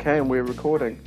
Okay, 0.00 0.18
and 0.18 0.30
we're 0.30 0.42
recording. 0.42 0.98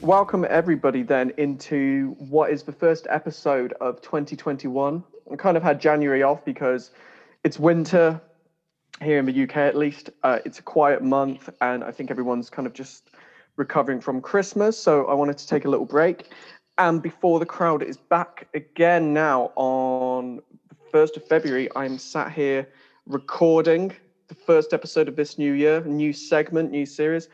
Welcome 0.00 0.46
everybody 0.48 1.02
then 1.02 1.32
into 1.36 2.16
what 2.18 2.50
is 2.50 2.62
the 2.62 2.72
first 2.72 3.06
episode 3.10 3.72
of 3.74 4.00
2021. 4.00 5.04
I 5.30 5.36
kind 5.36 5.56
of 5.56 5.62
had 5.62 5.80
January 5.80 6.22
off 6.22 6.44
because 6.44 6.90
it's 7.44 7.58
winter 7.58 8.20
here 9.00 9.18
in 9.18 9.26
the 9.26 9.42
UK 9.42 9.56
at 9.56 9.76
least. 9.76 10.10
Uh, 10.22 10.38
it's 10.44 10.58
a 10.58 10.62
quiet 10.62 11.02
month, 11.02 11.48
and 11.60 11.84
I 11.84 11.90
think 11.90 12.10
everyone's 12.10 12.50
kind 12.50 12.66
of 12.66 12.72
just 12.72 13.10
recovering 13.56 14.00
from 14.00 14.20
Christmas. 14.20 14.78
So 14.78 15.06
I 15.06 15.14
wanted 15.14 15.38
to 15.38 15.46
take 15.46 15.64
a 15.64 15.68
little 15.68 15.86
break. 15.86 16.30
And 16.78 17.02
before 17.02 17.38
the 17.38 17.46
crowd 17.46 17.82
is 17.82 17.96
back 17.96 18.48
again 18.54 19.12
now 19.12 19.52
on 19.56 20.40
the 20.68 20.76
1st 20.92 21.16
of 21.16 21.26
February, 21.26 21.68
I'm 21.76 21.98
sat 21.98 22.32
here 22.32 22.66
recording 23.06 23.92
the 24.28 24.34
first 24.34 24.72
episode 24.72 25.08
of 25.08 25.16
this 25.16 25.36
new 25.36 25.52
year, 25.52 25.82
new 25.82 26.12
segment, 26.12 26.70
new 26.70 26.86
series 26.86 27.28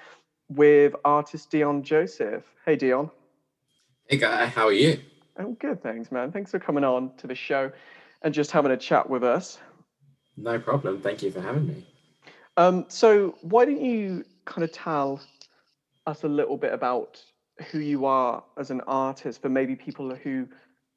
with 0.48 0.94
artist 1.05 1.50
Dion 1.50 1.82
Joseph. 1.82 2.42
Hey, 2.64 2.74
Dion. 2.74 3.10
Hey, 4.06 4.16
Guy. 4.16 4.46
How 4.46 4.66
are 4.66 4.72
you? 4.72 4.98
I'm 5.38 5.55
good, 5.55 5.83
thanks, 5.83 6.10
man. 6.10 6.33
Thanks 6.33 6.51
for 6.51 6.59
coming 6.59 6.84
on 6.84 7.15
to 7.16 7.27
the 7.27 7.34
show 7.34 7.70
and 8.23 8.34
just 8.34 8.51
having 8.51 8.73
a 8.73 8.77
chat 8.77 9.09
with 9.09 9.23
us. 9.23 9.59
No 10.37 10.59
problem. 10.59 11.01
Thank 11.01 11.22
you 11.22 11.30
for 11.30 11.41
having 11.41 11.69
me. 11.69 11.86
Um, 12.56 12.86
so, 12.89 13.36
why 13.42 13.64
don't 13.64 13.80
you 13.80 14.25
kind 14.45 14.64
of 14.64 14.72
tell 14.72 15.20
us 16.06 16.25
a 16.25 16.28
little 16.28 16.56
bit 16.56 16.72
about 16.72 17.22
who 17.70 17.78
you 17.78 18.05
are 18.05 18.42
as 18.56 18.70
an 18.70 18.80
artist 18.83 19.41
for 19.42 19.48
maybe 19.48 19.77
people 19.77 20.14
who 20.14 20.48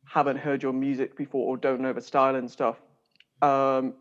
haven't 0.06 0.38
heard 0.38 0.64
your 0.64 0.74
music 0.74 1.16
before 1.16 1.48
or 1.48 1.58
don't 1.58 1.82
know 1.82 1.94
the 1.94 2.02
style 2.02 2.36
and 2.36 2.50
stuff? 2.50 2.78
Um, 3.42 3.94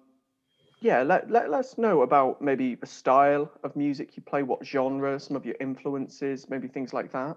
yeah, 0.81 1.03
let, 1.03 1.31
let, 1.31 1.51
let 1.51 1.61
us 1.61 1.77
know 1.77 2.03
about 2.03 2.41
maybe 2.41 2.75
the 2.75 2.87
style 2.87 3.51
of 3.63 3.77
music 3.77 4.17
you 4.17 4.23
play, 4.23 4.43
what 4.43 4.65
genre, 4.65 5.21
some 5.21 5.37
of 5.37 5.45
your 5.45 5.57
influences, 5.61 6.49
maybe 6.49 6.69
things 6.69 6.95
like 6.95 7.13
that. 7.13 7.37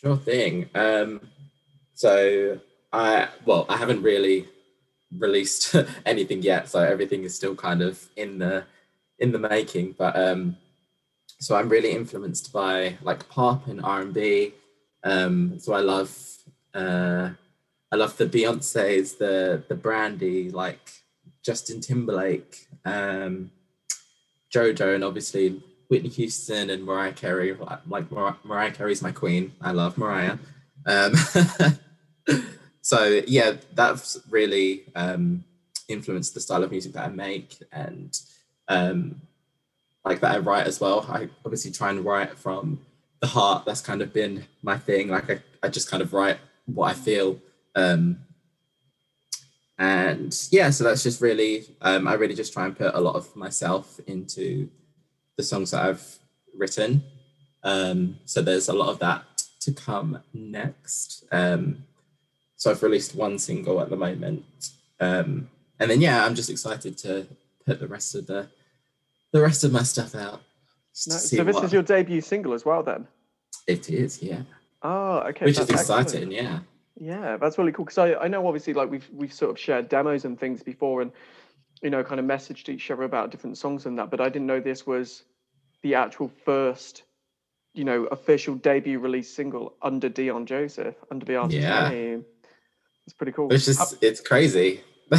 Sure 0.00 0.16
thing. 0.16 0.68
Um, 0.74 1.20
so 1.94 2.60
I, 2.92 3.28
well, 3.44 3.66
I 3.68 3.76
haven't 3.76 4.02
really 4.02 4.48
released 5.18 5.74
anything 6.06 6.42
yet, 6.42 6.68
so 6.68 6.80
everything 6.80 7.24
is 7.24 7.34
still 7.34 7.54
kind 7.54 7.82
of 7.82 8.08
in 8.16 8.38
the 8.38 8.64
in 9.18 9.32
the 9.32 9.38
making. 9.38 9.94
But 9.96 10.16
um, 10.16 10.56
so 11.38 11.56
I'm 11.56 11.68
really 11.68 11.92
influenced 11.92 12.52
by 12.52 12.96
like 13.02 13.28
pop 13.28 13.66
and 13.66 13.82
R 13.82 14.00
and 14.00 14.14
B. 14.14 14.54
Um, 15.04 15.58
so 15.58 15.72
I 15.72 15.80
love 15.80 16.16
uh, 16.74 17.30
I 17.90 17.96
love 17.96 18.16
the 18.16 18.26
Beyonces, 18.26 19.18
the 19.18 19.62
the 19.68 19.74
Brandy, 19.74 20.50
like 20.50 20.90
Justin 21.42 21.80
Timberlake, 21.80 22.68
um, 22.84 23.50
JoJo, 24.54 24.94
and 24.94 25.04
obviously 25.04 25.62
Whitney 25.88 26.08
Houston 26.10 26.70
and 26.70 26.84
Mariah 26.84 27.12
Carey. 27.12 27.56
Like 27.86 28.10
Mar- 28.10 28.38
Mariah 28.44 28.72
Carey's 28.72 29.02
my 29.02 29.12
queen. 29.12 29.52
I 29.60 29.72
love 29.72 29.98
Mariah. 29.98 30.38
Um, 30.86 31.14
so 32.82 33.22
yeah, 33.26 33.52
that's 33.74 34.18
really 34.30 34.84
um, 34.94 35.44
influenced 35.88 36.34
the 36.34 36.40
style 36.40 36.64
of 36.64 36.70
music 36.70 36.92
that 36.92 37.06
I 37.06 37.08
make 37.08 37.56
and 37.72 38.18
um, 38.68 39.20
like 40.04 40.20
that 40.20 40.34
I 40.34 40.38
write 40.38 40.66
as 40.66 40.80
well. 40.80 41.06
I 41.08 41.28
obviously 41.44 41.70
try 41.70 41.90
and 41.90 42.04
write 42.04 42.36
from 42.36 42.80
the 43.20 43.26
heart. 43.26 43.64
That's 43.64 43.80
kind 43.80 44.02
of 44.02 44.12
been 44.12 44.44
my 44.62 44.76
thing. 44.76 45.08
Like 45.08 45.30
I, 45.30 45.40
I 45.62 45.68
just 45.68 45.90
kind 45.90 46.02
of 46.02 46.12
write 46.12 46.38
what 46.66 46.90
I 46.90 46.94
feel. 46.94 47.38
Um, 47.74 48.18
and 49.82 50.48
yeah 50.52 50.70
so 50.70 50.84
that's 50.84 51.02
just 51.02 51.20
really 51.20 51.64
um, 51.80 52.06
i 52.06 52.14
really 52.14 52.34
just 52.34 52.52
try 52.52 52.64
and 52.64 52.76
put 52.76 52.94
a 52.94 53.00
lot 53.00 53.16
of 53.16 53.34
myself 53.34 53.98
into 54.06 54.68
the 55.36 55.42
songs 55.42 55.72
that 55.72 55.84
i've 55.84 56.18
written 56.56 57.02
um, 57.64 58.18
so 58.24 58.42
there's 58.42 58.68
a 58.68 58.72
lot 58.72 58.88
of 58.88 58.98
that 58.98 59.24
to 59.64 59.72
come 59.72 60.22
next. 60.32 61.24
Um, 61.32 61.84
so 62.56 62.70
i've 62.70 62.82
released 62.82 63.14
one 63.14 63.38
single 63.38 63.80
at 63.80 63.90
the 63.90 63.96
moment. 63.96 64.44
Um, 65.00 65.48
and 65.80 65.90
then 65.90 66.00
yeah 66.00 66.24
i'm 66.24 66.36
just 66.36 66.48
excited 66.48 66.96
to 66.98 67.26
put 67.66 67.80
the 67.80 67.88
rest 67.88 68.14
of 68.14 68.26
the 68.26 68.48
the 69.32 69.40
rest 69.40 69.64
of 69.64 69.72
my 69.72 69.82
stuff 69.82 70.14
out 70.14 70.42
no, 71.08 71.16
so 71.16 71.44
this 71.44 71.54
what... 71.54 71.64
is 71.64 71.72
your 71.72 71.82
debut 71.82 72.20
single 72.20 72.52
as 72.52 72.64
well 72.64 72.82
then? 72.82 73.06
It 73.66 73.88
is 73.88 74.22
yeah. 74.22 74.42
Oh 74.82 75.20
okay 75.20 75.46
which 75.46 75.58
is 75.58 75.70
exciting 75.70 76.04
excellent. 76.04 76.32
yeah. 76.32 76.58
Yeah, 77.00 77.38
that's 77.38 77.56
really 77.56 77.72
cool 77.72 77.86
because 77.86 77.98
I, 77.98 78.14
I 78.14 78.28
know 78.28 78.46
obviously 78.46 78.74
like 78.74 78.90
we've 78.90 79.08
we've 79.12 79.32
sort 79.32 79.50
of 79.50 79.58
shared 79.58 79.88
demos 79.88 80.26
and 80.26 80.38
things 80.38 80.62
before 80.62 81.00
and 81.00 81.10
you 81.80 81.88
know 81.88 82.04
kind 82.04 82.20
of 82.20 82.26
messaged 82.26 82.68
each 82.68 82.90
other 82.90 83.04
about 83.04 83.30
different 83.30 83.56
songs 83.56 83.86
and 83.86 83.98
that, 83.98 84.10
but 84.10 84.20
I 84.20 84.28
didn't 84.28 84.46
know 84.46 84.60
this 84.60 84.86
was 84.86 85.22
the 85.82 85.94
actual 85.94 86.30
first 86.44 87.04
you 87.74 87.84
know 87.84 88.04
official 88.06 88.54
debut 88.54 88.98
release 88.98 89.32
single 89.32 89.74
under 89.82 90.08
Dion 90.08 90.46
Joseph 90.46 90.96
under 91.10 91.24
the 91.24 91.36
artist 91.36 91.60
yeah. 91.60 91.88
name. 91.88 92.24
It's 93.06 93.14
pretty 93.14 93.32
cool. 93.32 93.52
It's 93.52 93.64
just 93.64 93.78
how, 93.78 93.98
it's 94.00 94.20
crazy. 94.20 94.82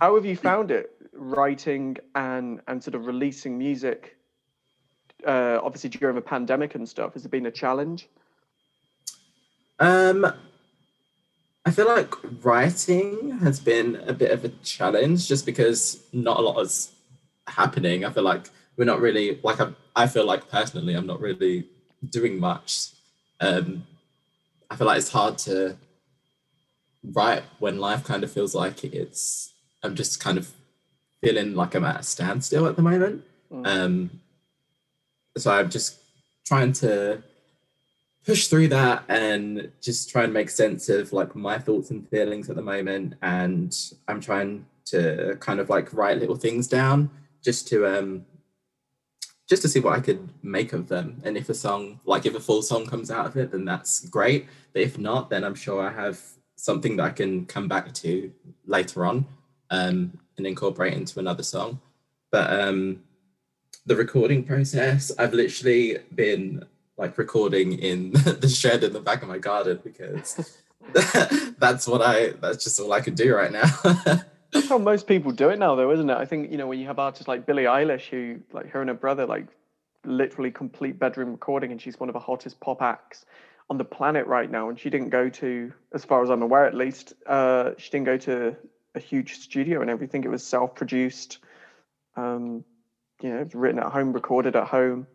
how 0.00 0.14
have 0.14 0.24
you 0.24 0.36
found 0.36 0.70
it 0.70 0.90
writing 1.12 1.96
and 2.14 2.60
and 2.68 2.82
sort 2.82 2.94
of 2.94 3.06
releasing 3.06 3.58
music? 3.58 4.16
Uh, 5.26 5.58
obviously 5.62 5.90
during 5.90 6.14
the 6.14 6.22
pandemic 6.22 6.76
and 6.76 6.88
stuff, 6.88 7.14
has 7.14 7.24
it 7.24 7.30
been 7.30 7.46
a 7.46 7.50
challenge? 7.50 8.08
Um, 9.80 10.32
I 11.64 11.70
feel 11.70 11.86
like 11.86 12.14
writing 12.44 13.38
has 13.40 13.58
been 13.58 13.96
a 14.06 14.12
bit 14.12 14.30
of 14.30 14.44
a 14.44 14.48
challenge 14.62 15.26
just 15.26 15.44
because 15.44 16.02
not 16.12 16.38
a 16.38 16.40
lot 16.40 16.60
is 16.60 16.92
happening. 17.48 18.04
I 18.04 18.10
feel 18.10 18.22
like 18.22 18.48
we're 18.76 18.84
not 18.84 19.00
really 19.00 19.40
like 19.42 19.60
I, 19.60 19.72
I 19.96 20.06
feel 20.06 20.24
like 20.24 20.48
personally 20.48 20.94
I'm 20.94 21.06
not 21.06 21.20
really 21.20 21.66
doing 22.06 22.38
much. 22.38 22.88
Um, 23.40 23.86
I 24.70 24.76
feel 24.76 24.86
like 24.86 24.98
it's 24.98 25.12
hard 25.12 25.38
to 25.38 25.76
write 27.02 27.44
when 27.58 27.78
life 27.78 28.04
kind 28.04 28.24
of 28.24 28.30
feels 28.30 28.54
like 28.54 28.84
it's 28.84 29.52
I'm 29.82 29.94
just 29.94 30.20
kind 30.20 30.36
of 30.36 30.50
feeling 31.22 31.54
like 31.54 31.74
I'm 31.74 31.84
at 31.84 32.00
a 32.00 32.02
standstill 32.02 32.66
at 32.66 32.76
the 32.76 32.82
moment. 32.82 33.24
Mm. 33.50 33.66
Um, 33.66 34.20
so 35.36 35.52
I'm 35.52 35.70
just 35.70 35.98
trying 36.44 36.72
to 36.72 37.22
push 38.28 38.48
through 38.48 38.68
that 38.68 39.04
and 39.08 39.70
just 39.80 40.10
try 40.10 40.24
and 40.24 40.34
make 40.34 40.50
sense 40.50 40.90
of 40.90 41.12
like 41.12 41.34
my 41.34 41.58
thoughts 41.58 41.90
and 41.90 42.08
feelings 42.08 42.50
at 42.50 42.56
the 42.56 42.62
moment 42.62 43.14
and 43.22 43.74
i'm 44.06 44.20
trying 44.20 44.66
to 44.84 45.34
kind 45.40 45.60
of 45.60 45.70
like 45.70 45.92
write 45.94 46.18
little 46.18 46.36
things 46.36 46.66
down 46.66 47.08
just 47.42 47.66
to 47.66 47.86
um 47.86 48.26
just 49.48 49.62
to 49.62 49.68
see 49.68 49.80
what 49.80 49.96
i 49.96 50.00
could 50.00 50.28
make 50.42 50.72
of 50.72 50.88
them. 50.88 51.20
And 51.24 51.36
if 51.36 51.48
a 51.48 51.54
song 51.54 52.00
like 52.04 52.26
if 52.26 52.34
a 52.34 52.40
full 52.40 52.62
song 52.62 52.86
comes 52.86 53.10
out 53.10 53.26
of 53.26 53.36
it 53.36 53.50
then 53.50 53.64
that's 53.64 54.06
great. 54.08 54.46
But 54.72 54.82
if 54.82 54.98
not 54.98 55.30
then 55.30 55.44
i'm 55.44 55.54
sure 55.54 55.82
i 55.82 55.92
have 55.92 56.20
something 56.56 56.96
that 56.96 57.04
i 57.04 57.10
can 57.10 57.46
come 57.46 57.68
back 57.68 57.92
to 57.94 58.32
later 58.66 59.04
on 59.04 59.26
um 59.70 60.18
and 60.36 60.46
incorporate 60.46 60.94
into 60.94 61.18
another 61.18 61.42
song. 61.42 61.80
But 62.30 62.60
um 62.60 63.02
the 63.86 63.96
recording 63.96 64.44
process 64.44 65.10
i've 65.18 65.32
literally 65.32 65.98
been 66.14 66.64
like 66.98 67.16
recording 67.16 67.78
in 67.78 68.12
the 68.42 68.48
shed 68.48 68.84
in 68.84 68.92
the 68.92 69.00
back 69.00 69.22
of 69.22 69.28
my 69.28 69.38
garden 69.38 69.80
because 69.82 70.62
that's 71.58 71.86
what 71.86 72.02
I 72.02 72.30
that's 72.40 72.64
just 72.64 72.80
all 72.80 72.92
I 72.92 73.00
can 73.00 73.14
do 73.14 73.34
right 73.34 73.52
now. 73.52 73.68
that's 74.52 74.68
how 74.68 74.78
most 74.78 75.06
people 75.06 75.32
do 75.32 75.50
it 75.50 75.58
now 75.58 75.74
though, 75.74 75.90
isn't 75.92 76.08
it? 76.08 76.16
I 76.16 76.24
think, 76.24 76.50
you 76.50 76.58
know, 76.58 76.66
when 76.66 76.78
you 76.78 76.86
have 76.86 76.98
artists 76.98 77.28
like 77.28 77.46
Billie 77.46 77.64
Eilish 77.64 78.08
who 78.08 78.40
like 78.52 78.70
her 78.70 78.80
and 78.80 78.88
her 78.88 78.94
brother 78.94 79.26
like 79.26 79.46
literally 80.04 80.50
complete 80.50 80.98
bedroom 80.98 81.32
recording 81.32 81.72
and 81.72 81.80
she's 81.80 81.98
one 81.98 82.08
of 82.08 82.12
the 82.12 82.20
hottest 82.20 82.60
pop 82.60 82.80
acts 82.82 83.26
on 83.68 83.76
the 83.76 83.84
planet 83.84 84.26
right 84.26 84.50
now 84.50 84.68
and 84.68 84.78
she 84.78 84.88
didn't 84.88 85.10
go 85.10 85.28
to 85.28 85.72
as 85.92 86.04
far 86.04 86.22
as 86.22 86.30
I'm 86.30 86.42
aware 86.42 86.66
at 86.66 86.74
least, 86.74 87.12
uh 87.26 87.72
she 87.78 87.90
didn't 87.90 88.06
go 88.06 88.16
to 88.18 88.56
a 88.94 89.00
huge 89.00 89.38
studio 89.38 89.80
and 89.82 89.90
everything. 89.90 90.24
It 90.24 90.30
was 90.30 90.42
self-produced. 90.42 91.38
Um, 92.16 92.64
you 93.20 93.30
know, 93.30 93.48
written 93.52 93.80
at 93.80 93.92
home, 93.92 94.12
recorded 94.12 94.56
at 94.56 94.66
home. 94.66 95.06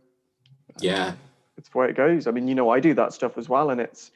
Yeah 0.80 1.14
it's 1.58 1.70
the 1.70 1.78
way 1.78 1.90
it 1.90 1.96
goes. 1.96 2.28
I 2.28 2.32
mean, 2.32 2.48
you 2.48 2.56
know, 2.56 2.70
I 2.70 2.80
do 2.80 2.94
that 2.96 3.14
stuff 3.14 3.38
as 3.38 3.48
well, 3.48 3.70
and 3.70 3.80
it's 3.80 4.12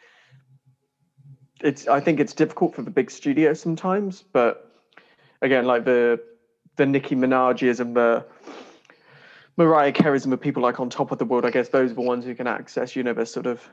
it's. 1.61 1.87
I 1.87 1.99
think 1.99 2.19
it's 2.19 2.33
difficult 2.33 2.75
for 2.75 2.81
the 2.81 2.91
big 2.91 3.11
studio 3.11 3.53
sometimes, 3.53 4.23
but 4.33 4.66
again, 5.41 5.65
like 5.65 5.85
the 5.85 6.19
the 6.75 6.85
Nicki 6.85 7.15
Minaj's 7.15 7.79
and 7.79 7.95
the 7.95 8.25
Mariah 9.57 9.91
Carey's 9.91 10.23
and 10.23 10.31
the 10.31 10.37
people 10.37 10.61
like 10.61 10.79
on 10.79 10.89
top 10.89 11.11
of 11.11 11.17
the 11.17 11.25
world, 11.25 11.45
I 11.45 11.49
guess 11.49 11.69
those 11.69 11.91
are 11.91 11.95
the 11.95 12.01
ones 12.01 12.25
who 12.25 12.35
can 12.35 12.47
access, 12.47 12.95
you 12.95 13.03
know, 13.03 13.13
the 13.13 13.25
sort 13.25 13.47
of 13.47 13.67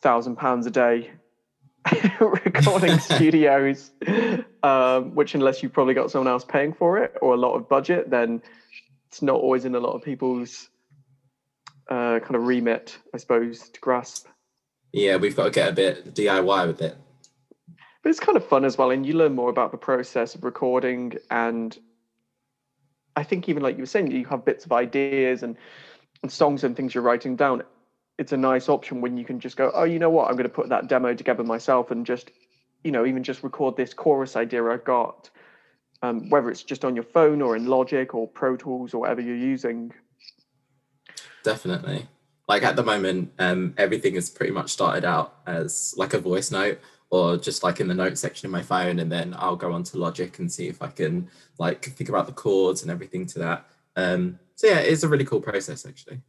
thousand 0.00 0.36
pounds 0.36 0.66
a 0.66 0.70
day 0.70 1.10
recording 2.20 2.98
studios. 2.98 3.90
um, 4.62 5.14
which 5.14 5.34
unless 5.34 5.62
you've 5.62 5.72
probably 5.72 5.94
got 5.94 6.10
someone 6.10 6.28
else 6.28 6.44
paying 6.44 6.72
for 6.72 6.98
it 6.98 7.14
or 7.20 7.34
a 7.34 7.36
lot 7.36 7.54
of 7.54 7.68
budget, 7.68 8.10
then 8.10 8.42
it's 9.08 9.22
not 9.22 9.36
always 9.36 9.64
in 9.64 9.74
a 9.74 9.80
lot 9.80 9.92
of 9.92 10.02
people's 10.02 10.68
uh, 11.88 12.18
kind 12.20 12.34
of 12.34 12.46
remit, 12.46 12.98
I 13.14 13.18
suppose, 13.18 13.68
to 13.68 13.80
grasp. 13.80 14.26
Yeah, 14.92 15.16
we've 15.16 15.36
got 15.36 15.44
to 15.44 15.50
get 15.50 15.68
a 15.68 15.72
bit 15.72 16.14
DIY 16.14 16.66
with 16.66 16.82
it. 16.82 16.96
But 18.06 18.10
it's 18.10 18.20
kind 18.20 18.36
of 18.36 18.46
fun 18.46 18.64
as 18.64 18.78
well, 18.78 18.92
and 18.92 19.04
you 19.04 19.14
learn 19.14 19.34
more 19.34 19.50
about 19.50 19.72
the 19.72 19.78
process 19.78 20.36
of 20.36 20.44
recording. 20.44 21.14
And 21.28 21.76
I 23.16 23.24
think 23.24 23.48
even 23.48 23.64
like 23.64 23.74
you 23.74 23.82
were 23.82 23.86
saying, 23.86 24.12
you 24.12 24.24
have 24.26 24.44
bits 24.44 24.64
of 24.64 24.70
ideas 24.70 25.42
and, 25.42 25.56
and 26.22 26.30
songs 26.30 26.62
and 26.62 26.76
things 26.76 26.94
you're 26.94 27.02
writing 27.02 27.34
down. 27.34 27.64
It's 28.16 28.30
a 28.30 28.36
nice 28.36 28.68
option 28.68 29.00
when 29.00 29.16
you 29.16 29.24
can 29.24 29.40
just 29.40 29.56
go, 29.56 29.72
oh, 29.74 29.82
you 29.82 29.98
know 29.98 30.08
what, 30.08 30.28
I'm 30.28 30.34
going 30.34 30.44
to 30.44 30.48
put 30.48 30.68
that 30.68 30.86
demo 30.86 31.14
together 31.14 31.42
myself 31.42 31.90
and 31.90 32.06
just, 32.06 32.30
you 32.84 32.92
know, 32.92 33.04
even 33.06 33.24
just 33.24 33.42
record 33.42 33.76
this 33.76 33.92
chorus 33.92 34.36
idea 34.36 34.62
I've 34.62 34.84
got, 34.84 35.28
um, 36.02 36.30
whether 36.30 36.48
it's 36.48 36.62
just 36.62 36.84
on 36.84 36.94
your 36.94 37.02
phone 37.02 37.42
or 37.42 37.56
in 37.56 37.66
Logic 37.66 38.14
or 38.14 38.28
Pro 38.28 38.56
Tools 38.56 38.94
or 38.94 39.00
whatever 39.00 39.20
you're 39.20 39.34
using. 39.34 39.92
Definitely. 41.42 42.06
Like 42.46 42.62
at 42.62 42.76
the 42.76 42.84
moment, 42.84 43.32
um, 43.40 43.74
everything 43.76 44.14
has 44.14 44.30
pretty 44.30 44.52
much 44.52 44.70
started 44.70 45.04
out 45.04 45.40
as 45.44 45.92
like 45.96 46.14
a 46.14 46.20
voice 46.20 46.52
note 46.52 46.78
or 47.10 47.36
just 47.36 47.62
like 47.62 47.80
in 47.80 47.88
the 47.88 47.94
notes 47.94 48.20
section 48.20 48.46
of 48.46 48.52
my 48.52 48.62
phone 48.62 48.98
and 48.98 49.10
then 49.10 49.34
I'll 49.38 49.56
go 49.56 49.72
onto 49.72 49.98
Logic 49.98 50.38
and 50.38 50.50
see 50.50 50.68
if 50.68 50.82
I 50.82 50.88
can 50.88 51.28
like 51.58 51.84
figure 51.84 52.16
out 52.16 52.26
the 52.26 52.32
chords 52.32 52.82
and 52.82 52.90
everything 52.90 53.26
to 53.26 53.38
that. 53.40 53.66
Um, 53.94 54.38
so 54.56 54.66
yeah, 54.66 54.78
it's 54.78 55.02
a 55.02 55.08
really 55.08 55.24
cool 55.24 55.40
process 55.40 55.86
actually. 55.86 56.20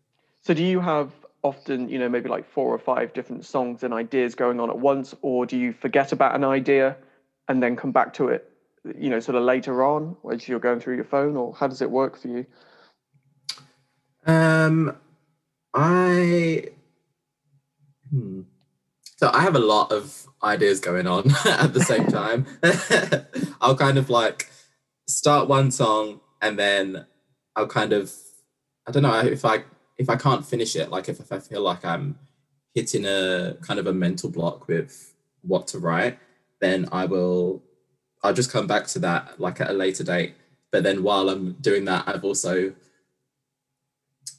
So 0.42 0.54
do 0.54 0.64
you 0.64 0.80
have 0.80 1.12
often, 1.44 1.90
you 1.90 2.00
know, 2.00 2.10
maybe 2.10 2.30
like 2.30 2.46
four 2.46 2.74
or 2.74 2.80
five 2.80 3.14
different 3.14 3.46
songs 3.46 3.84
and 3.84 3.94
ideas 3.94 4.36
going 4.36 4.60
on 4.60 4.70
at 4.70 4.78
once, 4.78 5.16
or 5.22 5.46
do 5.46 5.58
you 5.58 5.74
forget 5.74 6.12
about 6.12 6.36
an 6.36 6.44
idea 6.44 6.96
and 7.48 7.62
then 7.62 7.76
come 7.76 7.92
back 7.92 8.14
to 8.16 8.28
it, 8.30 8.50
you 8.98 9.10
know, 9.10 9.20
sort 9.20 9.36
of 9.36 9.44
later 9.44 9.84
on 9.84 10.16
as 10.32 10.48
you're 10.48 10.60
going 10.60 10.80
through 10.80 10.96
your 10.96 11.06
phone, 11.06 11.36
or 11.36 11.54
how 11.54 11.68
does 11.68 11.82
it 11.82 11.90
work 11.90 12.18
for 12.18 12.28
you? 12.28 12.46
Um, 14.26 14.96
I 15.74 16.66
hmm. 18.10 18.42
So 19.18 19.32
I 19.34 19.42
have 19.42 19.56
a 19.56 19.60
lot 19.60 19.92
of 19.92 20.28
ideas 20.44 20.80
going 20.80 21.08
on 21.08 21.32
at 21.46 21.74
the 21.74 21.84
same 21.84 22.08
time. 22.08 22.46
I'll 23.62 23.76
kind 23.76 23.98
of 23.98 24.10
like 24.10 24.50
start 25.08 25.50
one 25.50 25.72
song 25.72 26.22
and 26.42 26.58
then 26.58 27.06
I'll 27.56 27.68
kind 27.68 27.94
of 27.94 28.14
I 28.88 28.92
don't 28.92 29.04
know 29.04 29.20
if 29.20 29.44
I 29.44 29.64
if 29.98 30.10
I 30.10 30.16
can't 30.16 30.46
finish 30.46 30.76
it, 30.76 30.92
like 30.92 31.10
if, 31.10 31.20
if 31.20 31.32
I 31.32 31.40
feel 31.40 31.62
like 31.62 31.84
I'm 31.84 32.20
hitting 32.76 33.06
a 33.06 33.58
kind 33.62 33.80
of 33.80 33.88
a 33.88 33.94
mental 33.94 34.30
block 34.30 34.68
with 34.68 35.16
what 35.42 35.68
to 35.70 35.80
write, 35.80 36.20
then 36.62 36.88
I 36.92 37.06
will 37.06 37.64
I'll 38.24 38.34
just 38.34 38.52
come 38.52 38.68
back 38.68 38.86
to 38.88 39.00
that 39.00 39.40
like 39.40 39.60
at 39.60 39.72
a 39.72 39.74
later 39.74 40.04
date. 40.04 40.36
But 40.72 40.84
then 40.84 41.02
while 41.02 41.30
I'm 41.30 41.54
doing 41.54 41.86
that, 41.86 42.08
I've 42.08 42.24
also 42.24 42.74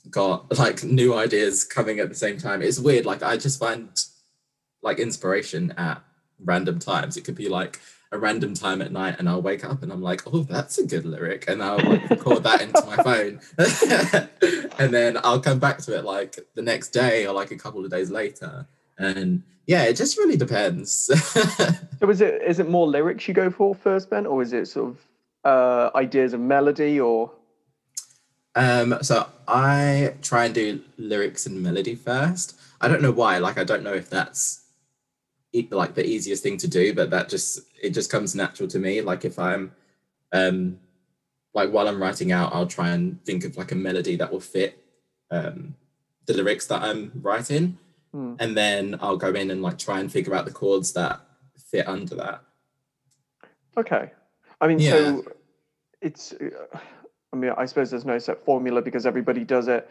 got 0.08 0.56
like 0.56 0.84
new 0.84 1.14
ideas 1.14 1.64
coming 1.64 1.98
at 1.98 2.08
the 2.08 2.14
same 2.14 2.38
time. 2.38 2.62
It's 2.62 2.78
weird. 2.78 3.06
Like 3.06 3.24
I 3.24 3.36
just 3.36 3.58
find 3.58 3.88
like 4.82 4.98
inspiration 4.98 5.72
at 5.76 6.02
random 6.44 6.78
times. 6.78 7.16
It 7.16 7.24
could 7.24 7.34
be 7.34 7.48
like 7.48 7.80
a 8.10 8.18
random 8.18 8.54
time 8.54 8.80
at 8.80 8.90
night 8.90 9.16
and 9.18 9.28
I'll 9.28 9.42
wake 9.42 9.64
up 9.64 9.82
and 9.82 9.92
I'm 9.92 10.02
like, 10.02 10.22
oh, 10.26 10.42
that's 10.42 10.78
a 10.78 10.86
good 10.86 11.04
lyric. 11.04 11.48
And 11.48 11.62
I'll 11.62 11.78
like, 11.78 12.08
record 12.08 12.42
that 12.44 12.62
into 12.62 12.84
my 12.86 12.96
phone. 13.02 13.40
and 14.78 14.94
then 14.94 15.18
I'll 15.22 15.40
come 15.40 15.58
back 15.58 15.78
to 15.78 15.96
it 15.96 16.04
like 16.04 16.38
the 16.54 16.62
next 16.62 16.90
day 16.90 17.26
or 17.26 17.34
like 17.34 17.50
a 17.50 17.56
couple 17.56 17.84
of 17.84 17.90
days 17.90 18.10
later. 18.10 18.66
And 18.98 19.42
yeah, 19.66 19.84
it 19.84 19.94
just 19.94 20.16
really 20.16 20.36
depends. 20.36 20.92
so 22.00 22.10
is 22.10 22.20
it 22.20 22.42
is 22.42 22.58
it 22.58 22.68
more 22.68 22.86
lyrics 22.86 23.28
you 23.28 23.34
go 23.34 23.50
for 23.50 23.74
first, 23.74 24.08
Ben, 24.08 24.26
or 24.26 24.42
is 24.42 24.52
it 24.52 24.66
sort 24.66 24.90
of 24.90 24.98
uh, 25.44 25.90
ideas 25.94 26.32
of 26.32 26.40
melody 26.40 26.98
or 26.98 27.30
um, 28.54 28.98
so 29.02 29.28
I 29.46 30.14
try 30.20 30.46
and 30.46 30.54
do 30.54 30.80
lyrics 30.96 31.46
and 31.46 31.62
melody 31.62 31.94
first. 31.94 32.58
I 32.80 32.88
don't 32.88 33.02
know 33.02 33.12
why. 33.12 33.38
Like 33.38 33.56
I 33.56 33.62
don't 33.62 33.84
know 33.84 33.94
if 33.94 34.10
that's 34.10 34.64
like 35.70 35.94
the 35.94 36.06
easiest 36.06 36.42
thing 36.42 36.56
to 36.58 36.68
do, 36.68 36.94
but 36.94 37.10
that 37.10 37.28
just 37.28 37.60
it 37.82 37.90
just 37.90 38.10
comes 38.10 38.34
natural 38.34 38.68
to 38.68 38.78
me. 38.78 39.00
Like 39.00 39.24
if 39.24 39.38
I'm 39.38 39.72
um 40.32 40.78
like 41.54 41.70
while 41.70 41.88
I'm 41.88 42.00
writing 42.00 42.32
out, 42.32 42.54
I'll 42.54 42.66
try 42.66 42.90
and 42.90 43.22
think 43.24 43.44
of 43.44 43.56
like 43.56 43.72
a 43.72 43.74
melody 43.74 44.16
that 44.16 44.30
will 44.30 44.40
fit 44.40 44.82
um 45.30 45.74
the 46.26 46.34
lyrics 46.34 46.66
that 46.66 46.82
I'm 46.82 47.12
writing. 47.22 47.78
Hmm. 48.12 48.34
And 48.38 48.56
then 48.56 48.98
I'll 49.00 49.16
go 49.16 49.32
in 49.32 49.50
and 49.50 49.62
like 49.62 49.78
try 49.78 50.00
and 50.00 50.10
figure 50.10 50.34
out 50.34 50.44
the 50.44 50.52
chords 50.52 50.92
that 50.92 51.20
fit 51.70 51.88
under 51.88 52.14
that. 52.16 52.42
Okay. 53.76 54.10
I 54.60 54.66
mean, 54.66 54.78
yeah. 54.78 54.90
so 54.90 55.24
it's 56.00 56.34
I 57.32 57.36
mean, 57.36 57.52
I 57.56 57.66
suppose 57.66 57.90
there's 57.90 58.04
no 58.04 58.18
set 58.18 58.44
formula 58.44 58.82
because 58.82 59.06
everybody 59.06 59.44
does 59.44 59.68
it 59.68 59.88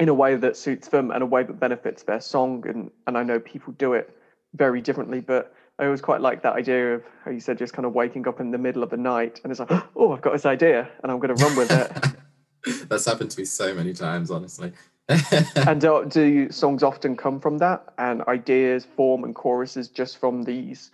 in 0.00 0.08
a 0.08 0.14
way 0.14 0.36
that 0.36 0.56
suits 0.56 0.88
them 0.88 1.10
and 1.10 1.22
a 1.22 1.26
way 1.26 1.42
that 1.42 1.60
benefits 1.60 2.02
their 2.02 2.20
song. 2.20 2.64
And, 2.66 2.90
and 3.06 3.16
I 3.16 3.22
know 3.22 3.38
people 3.38 3.72
do 3.74 3.92
it 3.94 4.16
very 4.54 4.80
differently, 4.80 5.20
but 5.20 5.54
I 5.78 5.86
always 5.86 6.00
quite 6.00 6.20
like 6.20 6.42
that 6.42 6.54
idea 6.54 6.94
of 6.94 7.02
how 7.24 7.30
you 7.30 7.40
said 7.40 7.58
just 7.58 7.72
kind 7.72 7.84
of 7.84 7.94
waking 7.94 8.28
up 8.28 8.40
in 8.40 8.50
the 8.50 8.58
middle 8.58 8.82
of 8.82 8.90
the 8.90 8.96
night 8.96 9.40
and 9.42 9.50
it's 9.50 9.60
like, 9.60 9.70
oh, 9.96 10.12
I've 10.12 10.22
got 10.22 10.32
this 10.32 10.46
idea 10.46 10.88
and 11.02 11.10
I'm 11.10 11.18
going 11.18 11.36
to 11.36 11.44
run 11.44 11.56
with 11.56 11.70
it. 11.70 12.88
That's 12.88 13.04
happened 13.04 13.30
to 13.32 13.40
me 13.40 13.44
so 13.44 13.74
many 13.74 13.92
times, 13.92 14.30
honestly. 14.30 14.72
and 15.08 15.80
do, 15.80 16.06
do 16.08 16.50
songs 16.50 16.82
often 16.82 17.14
come 17.16 17.38
from 17.38 17.58
that 17.58 17.92
and 17.98 18.22
ideas 18.22 18.86
form 18.96 19.24
and 19.24 19.34
choruses 19.34 19.88
just 19.88 20.16
from 20.18 20.44
these 20.44 20.92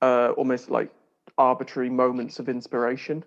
uh, 0.00 0.30
almost 0.36 0.70
like 0.70 0.90
arbitrary 1.38 1.90
moments 1.90 2.38
of 2.38 2.48
inspiration? 2.48 3.22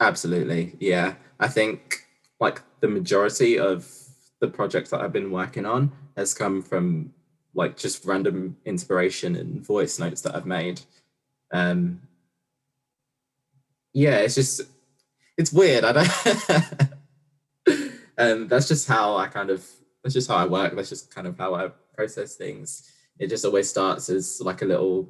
Absolutely. 0.00 0.76
Yeah. 0.78 1.14
I 1.40 1.48
think 1.48 2.06
like 2.40 2.62
the 2.80 2.88
majority 2.88 3.58
of 3.58 3.92
the 4.40 4.48
projects 4.48 4.90
that 4.90 5.00
I've 5.00 5.12
been 5.12 5.30
working 5.30 5.66
on 5.66 5.92
has 6.16 6.32
come 6.32 6.62
from 6.62 7.12
like 7.54 7.76
just 7.76 8.04
random 8.04 8.56
inspiration 8.64 9.36
and 9.36 9.64
voice 9.64 9.98
notes 9.98 10.20
that 10.22 10.34
I've 10.34 10.46
made. 10.46 10.80
Um 11.52 12.02
yeah, 13.92 14.18
it's 14.18 14.34
just 14.34 14.62
it's 15.36 15.52
weird. 15.52 15.84
I 15.84 15.92
don't 15.92 16.10
um 18.18 18.48
that's 18.48 18.68
just 18.68 18.88
how 18.88 19.16
I 19.16 19.26
kind 19.28 19.50
of 19.50 19.66
that's 20.02 20.14
just 20.14 20.28
how 20.28 20.36
I 20.36 20.46
work. 20.46 20.74
That's 20.74 20.88
just 20.88 21.14
kind 21.14 21.26
of 21.26 21.38
how 21.38 21.54
I 21.54 21.70
process 21.94 22.36
things. 22.36 22.90
It 23.18 23.28
just 23.28 23.44
always 23.44 23.68
starts 23.68 24.08
as 24.08 24.40
like 24.40 24.62
a 24.62 24.66
little 24.66 25.08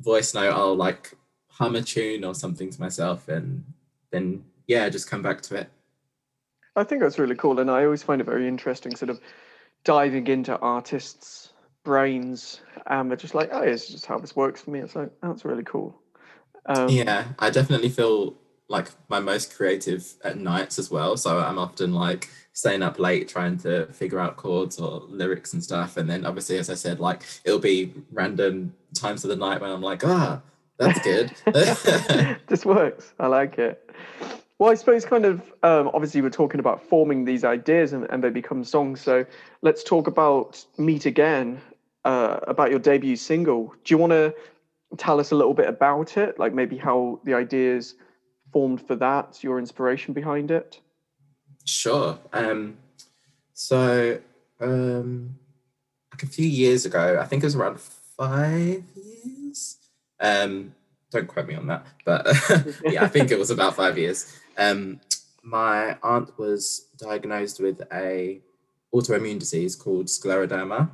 voice 0.00 0.34
note. 0.34 0.52
I'll 0.52 0.74
like 0.74 1.12
hum 1.48 1.76
a 1.76 1.82
tune 1.82 2.24
or 2.24 2.34
something 2.34 2.70
to 2.70 2.80
myself 2.80 3.28
and 3.28 3.64
then 4.10 4.44
yeah, 4.66 4.88
just 4.88 5.10
come 5.10 5.22
back 5.22 5.40
to 5.42 5.56
it. 5.56 5.70
I 6.76 6.84
think 6.84 7.02
that's 7.02 7.18
really 7.18 7.36
cool, 7.36 7.60
and 7.60 7.70
I 7.70 7.84
always 7.84 8.02
find 8.02 8.20
it 8.20 8.24
very 8.24 8.48
interesting, 8.48 8.96
sort 8.96 9.10
of 9.10 9.20
diving 9.84 10.26
into 10.26 10.58
artists' 10.58 11.43
brains, 11.84 12.60
and 12.86 13.10
they're 13.10 13.16
just 13.16 13.34
like, 13.34 13.50
oh, 13.52 13.62
it's 13.62 13.86
just 13.86 14.06
how 14.06 14.18
this 14.18 14.34
works 14.34 14.62
for 14.62 14.70
me. 14.70 14.80
It's 14.80 14.96
like, 14.96 15.10
oh, 15.22 15.28
that's 15.28 15.44
really 15.44 15.64
cool. 15.64 15.94
Um, 16.66 16.88
yeah, 16.88 17.26
I 17.38 17.50
definitely 17.50 17.90
feel 17.90 18.34
like 18.68 18.88
my 19.08 19.20
most 19.20 19.54
creative 19.54 20.14
at 20.24 20.38
nights 20.38 20.78
as 20.78 20.90
well. 20.90 21.16
So 21.16 21.38
I'm 21.38 21.58
often 21.58 21.92
like 21.92 22.30
staying 22.54 22.82
up 22.82 22.98
late 22.98 23.28
trying 23.28 23.58
to 23.58 23.86
figure 23.86 24.18
out 24.18 24.36
chords 24.36 24.78
or 24.78 25.02
lyrics 25.08 25.52
and 25.52 25.62
stuff. 25.62 25.96
And 25.96 26.08
then 26.08 26.24
obviously, 26.24 26.56
as 26.58 26.70
I 26.70 26.74
said, 26.74 27.00
like 27.00 27.22
it'll 27.44 27.58
be 27.58 27.92
random 28.10 28.74
times 28.94 29.24
of 29.24 29.30
the 29.30 29.36
night 29.36 29.60
when 29.60 29.70
I'm 29.70 29.82
like, 29.82 30.04
ah, 30.04 30.40
that's 30.78 31.00
good. 31.00 31.32
this 32.46 32.64
works. 32.64 33.12
I 33.18 33.26
like 33.26 33.58
it. 33.58 33.90
Well, 34.58 34.70
I 34.70 34.76
suppose 34.76 35.04
kind 35.04 35.24
of 35.24 35.40
um, 35.62 35.90
obviously 35.92 36.22
we're 36.22 36.30
talking 36.30 36.60
about 36.60 36.82
forming 36.82 37.24
these 37.24 37.44
ideas 37.44 37.92
and, 37.92 38.06
and, 38.10 38.22
they 38.22 38.30
become 38.30 38.62
songs. 38.62 39.00
So 39.00 39.26
let's 39.62 39.82
talk 39.82 40.06
about 40.06 40.64
Meet 40.78 41.06
Again, 41.06 41.60
uh, 42.04 42.40
about 42.46 42.70
your 42.70 42.78
debut 42.78 43.16
single. 43.16 43.74
Do 43.84 43.94
you 43.94 43.98
want 43.98 44.12
to 44.12 44.34
tell 44.96 45.20
us 45.20 45.32
a 45.32 45.34
little 45.34 45.54
bit 45.54 45.68
about 45.68 46.16
it? 46.16 46.38
Like 46.38 46.54
maybe 46.54 46.76
how 46.76 47.20
the 47.24 47.34
ideas 47.34 47.94
formed 48.52 48.80
for 48.86 48.94
that, 48.96 49.42
your 49.42 49.58
inspiration 49.58 50.14
behind 50.14 50.50
it? 50.50 50.80
Sure. 51.64 52.18
Um, 52.32 52.76
so 53.52 54.20
um, 54.60 55.36
like 56.12 56.22
a 56.22 56.26
few 56.26 56.46
years 56.46 56.86
ago, 56.86 57.18
I 57.20 57.26
think 57.26 57.42
it 57.42 57.46
was 57.46 57.56
around 57.56 57.80
five 57.80 58.84
years. 58.94 59.78
Um, 60.20 60.74
don't 61.10 61.26
quote 61.26 61.46
me 61.46 61.54
on 61.54 61.66
that, 61.68 61.86
but 62.04 62.26
yeah, 62.84 63.04
I 63.04 63.08
think 63.08 63.30
it 63.30 63.38
was 63.38 63.50
about 63.50 63.76
five 63.76 63.98
years. 63.98 64.38
Um, 64.56 65.00
my 65.42 65.96
aunt 66.02 66.38
was 66.38 66.88
diagnosed 66.98 67.60
with 67.60 67.82
a 67.92 68.40
autoimmune 68.94 69.38
disease 69.38 69.76
called 69.76 70.06
scleroderma. 70.06 70.90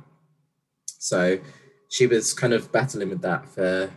So 1.01 1.39
she 1.89 2.05
was 2.05 2.31
kind 2.31 2.53
of 2.53 2.71
battling 2.71 3.09
with 3.09 3.23
that 3.23 3.49
for 3.49 3.89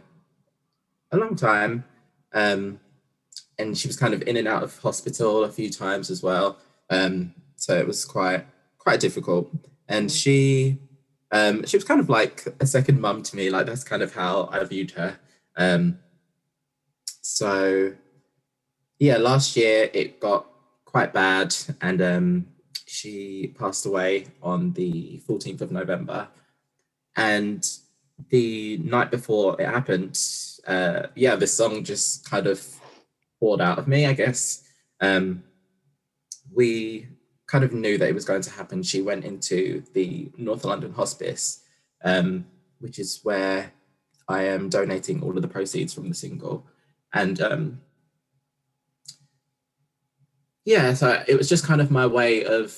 a 1.13 1.17
long 1.17 1.37
time. 1.37 1.85
Um, 2.33 2.81
and 3.59 3.77
she 3.77 3.87
was 3.87 3.97
kind 3.97 4.15
of 4.15 4.23
in 4.23 4.39
and 4.39 4.49
out 4.49 4.63
of 4.63 4.79
hospital 4.79 5.45
a 5.45 5.53
few 5.53 5.69
times 5.69 6.11
as 6.11 6.23
well. 6.23 6.57
Um, 6.89 7.35
so 7.57 7.77
it 7.77 7.87
was 7.87 8.07
quite 8.07 8.47
quite 8.79 9.01
difficult. 9.01 9.51
And 9.87 10.11
she 10.11 10.79
um, 11.31 11.67
she 11.67 11.77
was 11.77 11.85
kind 11.85 12.01
of 12.01 12.09
like 12.09 12.47
a 12.59 12.67
second 12.67 13.03
mum 13.03 13.23
to 13.23 13.37
me. 13.37 13.51
Like 13.51 13.67
that's 13.67 13.85
kind 13.85 14.03
of 14.03 14.15
how 14.15 14.49
I 14.51 14.65
viewed 14.65 14.93
her. 14.93 15.19
Um, 15.57 15.99
so 17.21 17.93
yeah, 18.99 19.19
last 19.19 19.57
year 19.59 19.91
it 19.93 20.21
got 20.21 20.47
quite 20.87 21.13
bad, 21.13 21.55
and 21.83 22.01
um, 22.01 22.47
she 22.87 23.55
passed 23.59 23.85
away 23.85 24.27
on 24.43 24.73
the 24.73 25.23
14th 25.29 25.61
of 25.61 25.71
November. 25.71 26.29
And 27.17 27.69
the 28.31 28.79
night 28.79 29.11
before 29.11 29.61
it 29.61 29.67
happened, 29.67 30.19
uh, 30.67 31.09
yeah, 31.15 31.37
this 31.37 31.55
song 31.55 31.85
just 31.85 32.29
kind 32.29 32.47
of 32.47 32.65
poured 33.41 33.61
out 33.61 33.79
of 33.79 33.89
me, 33.89 34.07
I 34.07 34.13
guess. 34.13 34.63
Um, 35.01 35.45
we 36.53 37.09
kind 37.47 37.65
of 37.65 37.73
knew 37.73 37.99
that 37.99 38.09
it 38.09 38.15
was 38.15 38.25
going 38.25 38.43
to 38.43 38.51
happen. 38.51 38.83
She 38.83 39.03
went 39.03 39.25
into 39.25 39.83
the 39.93 40.31
North 40.37 40.65
London 40.65 40.93
Hospice, 40.93 41.63
um, 42.05 42.47
which 42.81 42.99
is 42.99 43.21
where 43.23 43.73
I 44.29 44.45
am 44.45 44.69
donating 44.69 45.23
all 45.23 45.37
of 45.37 45.43
the 45.43 45.49
proceeds 45.49 45.93
from 45.93 46.09
the 46.09 46.15
single. 46.15 46.67
And 47.13 47.41
um, 47.41 47.81
yeah, 50.65 50.95
so 50.95 51.23
it 51.29 51.37
was 51.37 51.49
just 51.49 51.67
kind 51.67 51.81
of 51.81 51.91
my 51.91 52.07
way 52.07 52.45
of 52.45 52.77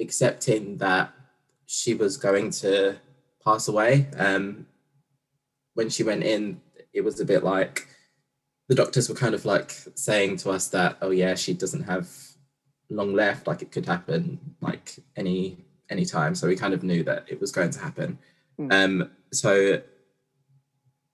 accepting 0.00 0.76
that 0.78 1.12
she 1.66 1.94
was 1.94 2.16
going 2.16 2.50
to 2.50 2.96
pass 3.48 3.68
away. 3.68 4.06
Um, 4.16 4.66
when 5.74 5.88
she 5.88 6.02
went 6.02 6.22
in, 6.22 6.60
it 6.92 7.02
was 7.02 7.20
a 7.20 7.24
bit 7.24 7.42
like 7.42 7.86
the 8.68 8.74
doctors 8.74 9.08
were 9.08 9.14
kind 9.14 9.34
of 9.34 9.44
like 9.44 9.70
saying 9.94 10.36
to 10.38 10.50
us 10.50 10.68
that, 10.68 10.98
oh 11.00 11.10
yeah, 11.10 11.34
she 11.34 11.54
doesn't 11.54 11.84
have 11.84 12.08
long 12.90 13.14
left, 13.14 13.46
like 13.46 13.62
it 13.62 13.72
could 13.72 13.86
happen 13.86 14.38
like 14.60 14.96
any 15.16 15.64
any 15.90 16.04
time. 16.04 16.34
So 16.34 16.46
we 16.46 16.56
kind 16.56 16.74
of 16.74 16.82
knew 16.82 17.02
that 17.04 17.24
it 17.28 17.40
was 17.40 17.50
going 17.50 17.70
to 17.70 17.80
happen. 17.80 18.18
Mm. 18.60 18.72
Um, 18.72 19.10
so 19.32 19.80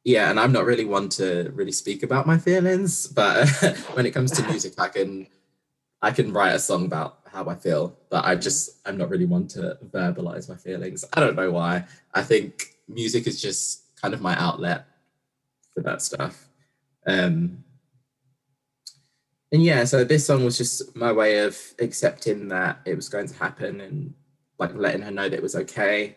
yeah, 0.02 0.30
and 0.30 0.40
I'm 0.40 0.52
not 0.52 0.64
really 0.64 0.84
one 0.84 1.08
to 1.10 1.50
really 1.54 1.72
speak 1.72 2.02
about 2.02 2.26
my 2.26 2.38
feelings, 2.38 3.06
but 3.06 3.48
when 3.94 4.06
it 4.06 4.10
comes 4.10 4.32
to 4.32 4.42
music, 4.50 4.74
I 4.78 4.88
can 4.88 5.28
I 6.02 6.10
can 6.10 6.32
write 6.32 6.54
a 6.54 6.58
song 6.58 6.84
about 6.86 7.23
how 7.34 7.46
I 7.48 7.56
feel, 7.56 7.98
but 8.10 8.24
I 8.24 8.36
just 8.36 8.78
I'm 8.86 8.96
not 8.96 9.10
really 9.10 9.26
one 9.26 9.46
to 9.48 9.76
verbalize 9.90 10.48
my 10.48 10.56
feelings. 10.56 11.04
I 11.12 11.20
don't 11.20 11.36
know 11.36 11.50
why. 11.50 11.84
I 12.14 12.22
think 12.22 12.76
music 12.88 13.26
is 13.26 13.42
just 13.42 13.82
kind 14.00 14.14
of 14.14 14.20
my 14.20 14.38
outlet 14.38 14.86
for 15.74 15.82
that 15.82 16.00
stuff. 16.00 16.48
Um, 17.06 17.64
and 19.52 19.62
yeah, 19.62 19.84
so 19.84 20.04
this 20.04 20.26
song 20.26 20.44
was 20.44 20.58
just 20.58 20.96
my 20.96 21.12
way 21.12 21.38
of 21.38 21.56
accepting 21.78 22.48
that 22.48 22.80
it 22.84 22.96
was 22.96 23.08
going 23.08 23.28
to 23.28 23.34
happen 23.34 23.80
and 23.80 24.14
like 24.58 24.74
letting 24.74 25.02
her 25.02 25.10
know 25.10 25.28
that 25.28 25.36
it 25.36 25.42
was 25.42 25.56
okay. 25.56 26.16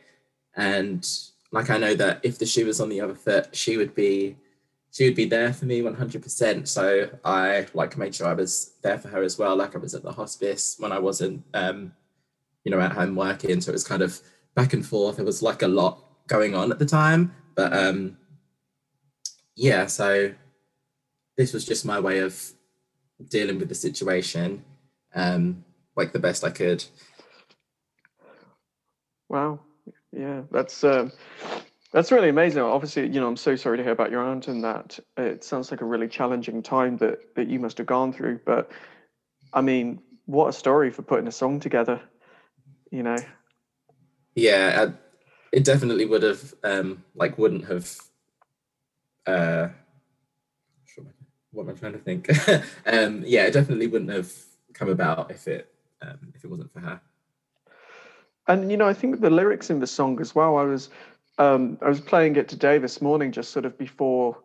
And 0.55 1.07
like 1.51 1.69
I 1.69 1.77
know 1.77 1.95
that 1.95 2.19
if 2.23 2.39
the 2.39 2.45
shoe 2.45 2.65
was 2.65 2.79
on 2.79 2.89
the 2.89 3.01
other 3.01 3.15
foot, 3.15 3.55
she 3.55 3.77
would 3.77 3.95
be 3.95 4.37
she 4.97 5.05
would 5.05 5.15
be 5.15 5.25
there 5.25 5.53
for 5.53 5.65
me 5.65 5.83
100%. 5.83 6.67
So 6.67 7.07
I 7.23 7.67
like 7.75 7.97
made 7.97 8.15
sure 8.15 8.25
I 8.25 8.33
was 8.33 8.73
there 8.81 8.97
for 8.97 9.09
her 9.09 9.21
as 9.21 9.37
well. 9.37 9.55
Like 9.55 9.75
I 9.75 9.77
was 9.77 9.93
at 9.93 10.01
the 10.01 10.11
hospice 10.11 10.75
when 10.79 10.91
I 10.91 10.97
wasn't, 10.97 11.43
um, 11.53 11.93
you 12.63 12.71
know, 12.71 12.79
at 12.79 12.93
home 12.93 13.15
working. 13.15 13.61
So 13.61 13.69
it 13.69 13.73
was 13.73 13.83
kind 13.83 14.01
of 14.01 14.19
back 14.55 14.73
and 14.73 14.83
forth. 14.83 15.17
There 15.17 15.25
was 15.25 15.43
like 15.43 15.61
a 15.61 15.67
lot 15.67 16.03
going 16.25 16.55
on 16.55 16.71
at 16.71 16.79
the 16.79 16.85
time, 16.87 17.31
but 17.53 17.73
um, 17.73 18.17
yeah. 19.55 19.85
So 19.85 20.33
this 21.37 21.53
was 21.53 21.63
just 21.63 21.85
my 21.85 21.99
way 21.99 22.17
of 22.17 22.35
dealing 23.29 23.59
with 23.59 23.69
the 23.69 23.75
situation 23.75 24.65
um, 25.13 25.63
like 25.95 26.11
the 26.11 26.17
best 26.17 26.43
I 26.43 26.49
could. 26.49 26.83
Wow. 29.29 29.59
Yeah, 30.11 30.41
that's 30.49 30.83
um, 30.83 31.11
that's 31.91 32.11
really 32.11 32.29
amazing. 32.29 32.61
Obviously, 32.61 33.07
you 33.07 33.19
know, 33.19 33.27
I'm 33.27 33.37
so 33.37 33.55
sorry 33.55 33.77
to 33.77 33.83
hear 33.83 33.91
about 33.91 34.11
your 34.11 34.21
aunt 34.21 34.47
and 34.47 34.63
that. 34.63 34.99
It 35.17 35.43
sounds 35.43 35.71
like 35.71 35.81
a 35.81 35.85
really 35.85 36.07
challenging 36.07 36.61
time 36.61 36.97
that 36.97 37.35
that 37.35 37.47
you 37.47 37.59
must 37.59 37.77
have 37.77 37.87
gone 37.87 38.13
through. 38.13 38.41
But 38.45 38.71
I 39.53 39.61
mean, 39.61 40.01
what 40.25 40.47
a 40.47 40.53
story 40.53 40.91
for 40.91 41.01
putting 41.01 41.27
a 41.27 41.31
song 41.31 41.59
together. 41.59 42.01
You 42.91 43.03
know. 43.03 43.17
Yeah, 44.35 44.87
I, 44.87 44.93
it 45.51 45.63
definitely 45.63 46.05
would 46.05 46.23
have 46.23 46.53
um 46.63 47.03
like 47.15 47.37
wouldn't 47.37 47.65
have 47.65 47.97
uh 49.25 49.69
what 51.51 51.63
am 51.63 51.69
I 51.69 51.73
trying 51.73 51.93
to 51.93 51.99
think? 51.99 52.29
um, 52.85 53.23
yeah, 53.25 53.45
it 53.45 53.53
definitely 53.53 53.87
wouldn't 53.87 54.11
have 54.11 54.31
come 54.73 54.89
about 54.89 55.31
if 55.31 55.47
it 55.47 55.73
um, 56.01 56.31
if 56.35 56.43
it 56.43 56.49
wasn't 56.49 56.71
for 56.71 56.79
her. 56.81 57.01
And 58.47 58.69
you 58.71 58.77
know, 58.77 58.87
I 58.87 58.93
think 58.93 59.19
the 59.19 59.29
lyrics 59.29 59.69
in 59.69 59.79
the 59.79 59.87
song 59.87 60.21
as 60.21 60.35
well. 60.35 60.57
I 60.57 60.63
was 60.63 60.89
um, 61.37 61.77
I 61.81 61.89
was 61.89 62.01
playing 62.01 62.35
it 62.35 62.47
today 62.47 62.77
this 62.77 63.01
morning, 63.01 63.31
just 63.31 63.51
sort 63.51 63.65
of 63.65 63.77
before 63.77 64.37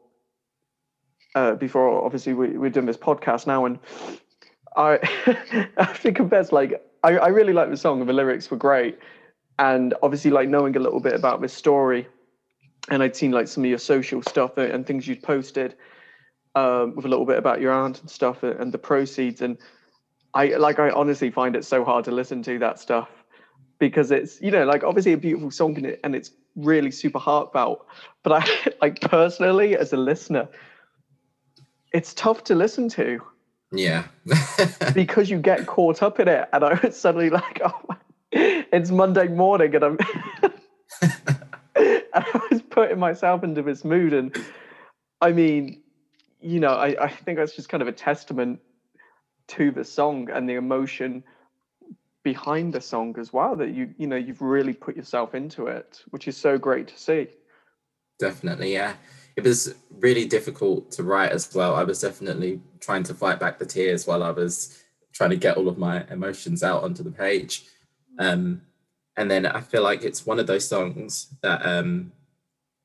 uh, 1.35 1.55
before 1.55 2.05
obviously 2.05 2.35
we, 2.35 2.59
we're 2.59 2.71
doing 2.71 2.87
this 2.87 2.97
podcast 2.97 3.47
now, 3.47 3.65
and 3.65 3.79
I 4.77 4.99
I 5.77 5.87
think 5.87 6.19
like 6.53 6.85
I, 7.03 7.17
I 7.17 7.29
really 7.29 7.53
like 7.53 7.71
the 7.71 7.77
song 7.77 8.01
and 8.01 8.09
the 8.09 8.13
lyrics 8.13 8.51
were 8.51 8.57
great, 8.57 8.99
and 9.59 9.95
obviously 10.03 10.31
like 10.31 10.49
knowing 10.49 10.77
a 10.77 10.81
little 10.81 11.01
bit 11.01 11.15
about 11.15 11.41
this 11.41 11.55
story, 11.55 12.07
and 12.91 13.03
I'd 13.03 13.17
seen 13.17 13.33
like 13.33 13.49
some 13.49 13.65
of 13.65 13.71
your 13.71 13.79
social 13.79 14.23
stuff 14.23 14.59
and 14.59 14.87
things 14.87 15.09
you'd 15.09 15.23
posted 15.23 15.75
um, 16.55 16.95
with 16.95 17.05
a 17.05 17.09
little 17.09 17.27
bit 17.27 17.39
about 17.39 17.61
your 17.61 17.73
aunt 17.73 18.01
and 18.01 18.11
stuff 18.11 18.43
and 18.43 18.73
the 18.73 18.79
proceeds. 18.79 19.41
And 19.41 19.57
I 20.35 20.49
like, 20.57 20.79
I 20.79 20.91
honestly 20.91 21.31
find 21.31 21.57
it 21.57 21.65
so 21.65 21.85
hard 21.85 22.05
to 22.07 22.11
listen 22.11 22.43
to 22.45 22.59
that 22.59 22.79
stuff 22.79 23.22
because 23.83 24.13
it's, 24.13 24.41
you 24.41 24.53
know, 24.53 24.65
like 24.65 24.85
obviously 24.85 25.13
a 25.13 25.17
beautiful 25.17 25.51
song 25.51 25.77
and, 25.77 25.87
it, 25.87 26.01
and 26.05 26.15
it's 26.15 26.31
really 26.55 26.93
super 26.93 27.19
heartfelt. 27.19 27.85
But 28.23 28.33
I 28.33 28.73
like 28.81 29.01
personally, 29.01 29.77
as 29.77 29.93
a 29.93 29.97
listener, 29.97 30.49
it's 31.93 32.15
tough 32.15 32.45
to 32.45 32.55
listen 32.55 32.89
to. 32.91 33.21
Yeah. 33.73 34.05
because 34.95 35.31
you 35.31 35.39
get 35.39 35.67
caught 35.67 36.01
up 36.01 36.21
in 36.21 36.29
it. 36.29 36.49
And 36.53 36.63
I 36.63 36.79
was 36.81 36.97
suddenly 36.97 37.29
like, 37.29 37.61
oh, 37.65 37.97
it's 38.31 38.93
Monday 38.93 39.27
morning 39.27 39.75
and 39.75 39.85
I'm. 39.85 39.99
and 41.75 42.05
I 42.15 42.41
was 42.49 42.63
putting 42.63 43.01
myself 43.01 43.43
into 43.43 43.63
this 43.63 43.85
mood. 43.85 44.13
And 44.13 44.37
I 45.21 45.33
mean, 45.33 45.83
you 46.41 46.61
know, 46.61 46.75
I, 46.75 47.07
I 47.07 47.09
think 47.09 47.37
that's 47.37 47.57
just 47.57 47.69
kind 47.69 47.83
of 47.83 47.89
a 47.89 47.93
testament 47.93 48.61
to 49.49 49.73
the 49.73 49.85
song 49.85 50.31
and 50.31 50.49
the 50.49 50.55
emotion 50.55 51.25
behind 52.23 52.73
the 52.73 52.81
song 52.81 53.15
as 53.19 53.33
well 53.33 53.57
that 53.57 53.71
you 53.71 53.93
you 53.99 54.07
know 54.07 54.17
you've 54.17 54.43
really 54.43 54.73
put 54.73 54.97
yourself 54.97 55.35
into 55.35 55.67
it 55.67 56.03
which 56.11 56.29
is 56.29 56.37
so 56.37 56.59
great 56.59 56.89
to 56.89 56.99
see. 56.99 57.29
Definitely 58.19 58.73
yeah. 58.73 58.95
It 59.37 59.45
was 59.45 59.75
really 59.91 60.27
difficult 60.27 60.91
to 60.93 61.03
write 61.03 61.33
as 61.33 61.55
well. 61.55 61.75
I 61.75 61.85
was 61.85 62.01
definitely 62.01 62.61
trying 62.81 63.03
to 63.05 63.15
fight 63.15 63.41
back 63.41 63.59
the 63.59 63.65
tears 63.65 64.07
while 64.07 64.23
i 64.23 64.31
was 64.31 64.83
trying 65.13 65.31
to 65.31 65.37
get 65.37 65.57
all 65.57 65.69
of 65.69 65.79
my 65.79 66.05
emotions 66.11 66.63
out 66.63 66.83
onto 66.83 67.03
the 67.03 67.11
page. 67.11 67.65
Um, 68.19 68.63
and 69.17 69.31
then 69.31 69.45
i 69.45 69.61
feel 69.61 69.83
like 69.83 70.05
it's 70.05 70.25
one 70.25 70.39
of 70.39 70.47
those 70.47 70.67
songs 70.67 71.35
that 71.43 71.65
um, 71.67 72.13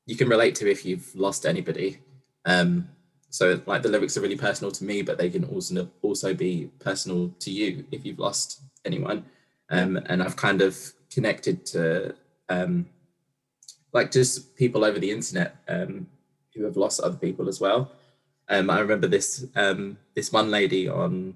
you 0.06 0.16
can 0.16 0.28
relate 0.28 0.54
to 0.56 0.70
if 0.70 0.84
you've 0.84 1.14
lost 1.14 1.46
anybody. 1.46 1.98
Um, 2.46 2.88
so 3.30 3.60
like 3.66 3.82
the 3.82 3.90
lyrics 3.90 4.16
are 4.16 4.22
really 4.22 4.36
personal 4.36 4.70
to 4.72 4.84
me, 4.84 5.02
but 5.02 5.18
they 5.18 5.28
can 5.28 5.44
also 5.44 5.88
also 6.00 6.32
be 6.32 6.70
personal 6.78 7.28
to 7.40 7.50
you 7.50 7.84
if 7.92 8.06
you've 8.06 8.18
lost 8.18 8.62
anyone. 8.84 9.24
Um, 9.70 9.96
and 10.06 10.22
I've 10.22 10.36
kind 10.36 10.62
of 10.62 10.76
connected 11.10 11.66
to 11.66 12.14
um, 12.48 12.86
like 13.92 14.10
just 14.10 14.56
people 14.56 14.84
over 14.84 14.98
the 14.98 15.10
internet 15.10 15.56
um, 15.68 16.06
who 16.54 16.64
have 16.64 16.76
lost 16.76 17.00
other 17.00 17.16
people 17.16 17.48
as 17.48 17.60
well. 17.60 17.92
Um, 18.48 18.70
I 18.70 18.80
remember 18.80 19.06
this 19.06 19.46
um, 19.56 19.98
this 20.14 20.32
one 20.32 20.50
lady 20.50 20.88
on 20.88 21.34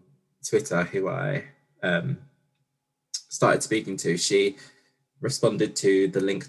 Twitter 0.48 0.82
who 0.84 1.08
I 1.08 1.44
um, 1.82 2.18
started 3.12 3.62
speaking 3.62 3.96
to. 3.98 4.16
She 4.16 4.56
responded 5.20 5.76
to 5.76 6.08
the 6.08 6.20
link 6.20 6.46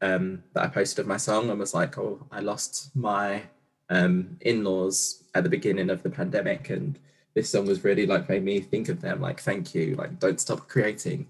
um, 0.00 0.42
that 0.54 0.64
I 0.64 0.68
posted 0.68 1.00
of 1.00 1.06
my 1.06 1.18
song 1.18 1.50
and 1.50 1.60
was 1.60 1.74
like, 1.74 1.98
"Oh, 1.98 2.26
I 2.32 2.40
lost 2.40 2.96
my 2.96 3.42
um, 3.90 4.38
in-laws 4.40 5.24
at 5.34 5.44
the 5.44 5.50
beginning 5.50 5.90
of 5.90 6.02
the 6.02 6.10
pandemic 6.10 6.70
and 6.70 6.98
this 7.36 7.50
song 7.50 7.66
was 7.66 7.84
really 7.84 8.06
like 8.06 8.30
made 8.30 8.42
me 8.42 8.58
think 8.60 8.88
of 8.88 9.02
them 9.02 9.20
like 9.20 9.38
thank 9.38 9.74
you 9.74 9.94
like 9.94 10.18
don't 10.18 10.40
stop 10.40 10.68
creating. 10.68 11.28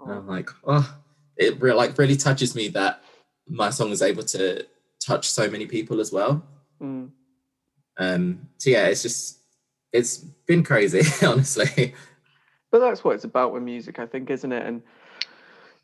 And 0.00 0.12
i'm 0.12 0.26
like 0.26 0.48
oh 0.64 0.96
it 1.36 1.60
re- 1.60 1.74
like 1.74 1.98
really 1.98 2.16
touches 2.16 2.54
me 2.54 2.68
that 2.68 3.02
my 3.48 3.68
song 3.70 3.90
is 3.90 4.02
able 4.02 4.22
to 4.22 4.64
touch 5.04 5.28
so 5.28 5.50
many 5.50 5.66
people 5.66 6.00
as 6.00 6.12
well. 6.12 6.42
Mm. 6.80 7.10
um 7.98 8.48
so 8.58 8.70
yeah 8.70 8.86
it's 8.86 9.02
just 9.02 9.40
it's 9.92 10.18
been 10.46 10.62
crazy 10.62 11.02
honestly. 11.26 11.92
But 12.70 12.78
that's 12.78 13.04
what 13.04 13.16
it's 13.16 13.24
about 13.24 13.52
with 13.52 13.64
music 13.64 13.98
i 13.98 14.06
think 14.06 14.30
isn't 14.30 14.52
it? 14.52 14.64
And 14.64 14.80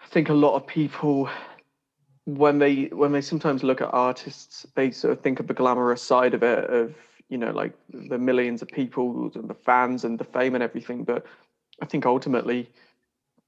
i 0.00 0.06
think 0.06 0.28
a 0.28 0.34
lot 0.34 0.54
of 0.54 0.68
people 0.68 1.28
when 2.26 2.60
they 2.60 2.84
when 2.92 3.10
they 3.10 3.22
sometimes 3.22 3.64
look 3.64 3.80
at 3.80 3.88
artists, 3.92 4.66
they 4.76 4.90
sort 4.90 5.12
of 5.12 5.20
think 5.20 5.40
of 5.40 5.46
the 5.46 5.54
glamorous 5.54 6.02
side 6.02 6.34
of 6.34 6.42
it, 6.42 6.70
of 6.70 6.94
you 7.28 7.38
know, 7.38 7.50
like 7.50 7.72
the 7.90 8.18
millions 8.18 8.62
of 8.62 8.68
people 8.68 9.30
and 9.34 9.48
the 9.48 9.54
fans 9.54 10.04
and 10.04 10.18
the 10.18 10.24
fame 10.24 10.54
and 10.54 10.62
everything. 10.62 11.04
But 11.04 11.26
I 11.82 11.86
think 11.86 12.06
ultimately, 12.06 12.70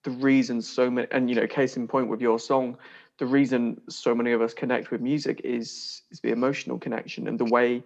the 0.04 0.10
reason 0.10 0.62
so 0.62 0.90
many, 0.90 1.08
and 1.10 1.28
you 1.28 1.36
know, 1.36 1.46
case 1.46 1.76
in 1.76 1.88
point 1.88 2.08
with 2.08 2.20
your 2.20 2.38
song, 2.38 2.76
the 3.20 3.26
reason 3.26 3.80
so 3.88 4.14
many 4.14 4.32
of 4.32 4.40
us 4.40 4.54
connect 4.54 4.90
with 4.90 5.00
music 5.00 5.42
is 5.44 6.02
is 6.10 6.20
the 6.20 6.32
emotional 6.32 6.78
connection 6.78 7.28
and 7.28 7.38
the 7.38 7.44
way 7.44 7.84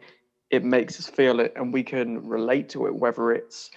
it 0.50 0.64
makes 0.64 0.98
us 0.98 1.06
feel 1.08 1.40
it 1.40 1.52
and 1.56 1.72
we 1.74 1.82
can 1.82 2.26
relate 2.26 2.68
to 2.68 2.86
it 2.86 2.94
whether 2.94 3.32
it's 3.32 3.70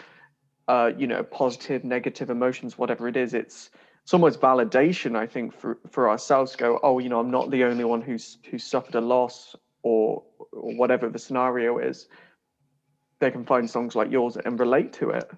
uh, 0.68 0.92
you 0.98 1.08
know 1.08 1.24
positive 1.24 1.84
negative 1.84 2.30
emotions 2.30 2.78
whatever 2.78 3.08
it 3.08 3.18
is 3.18 3.34
it's 3.34 3.72
it's 4.04 4.14
almost 4.14 4.40
validation 4.40 5.18
i 5.18 5.26
think 5.26 5.52
for 5.52 5.80
for 5.90 6.08
ourselves 6.08 6.56
go 6.56 6.80
oh 6.84 7.00
you 7.00 7.10
know 7.10 7.20
i'm 7.20 7.32
not 7.32 7.50
the 7.50 7.64
only 7.64 7.84
one 7.84 8.02
who's 8.02 8.38
who's 8.50 8.64
suffered 8.64 8.96
a 8.96 9.02
loss 9.02 9.56
or, 9.88 10.24
or 10.52 10.76
whatever 10.78 11.10
the 11.10 11.20
scenario 11.20 11.78
is 11.78 12.08
they 13.20 13.32
can 13.32 13.46
find 13.46 13.70
songs 13.70 13.96
like 13.96 14.12
yours 14.12 14.38
and 14.38 14.60
relate 14.60 14.94
to 14.94 15.10
it. 15.10 15.30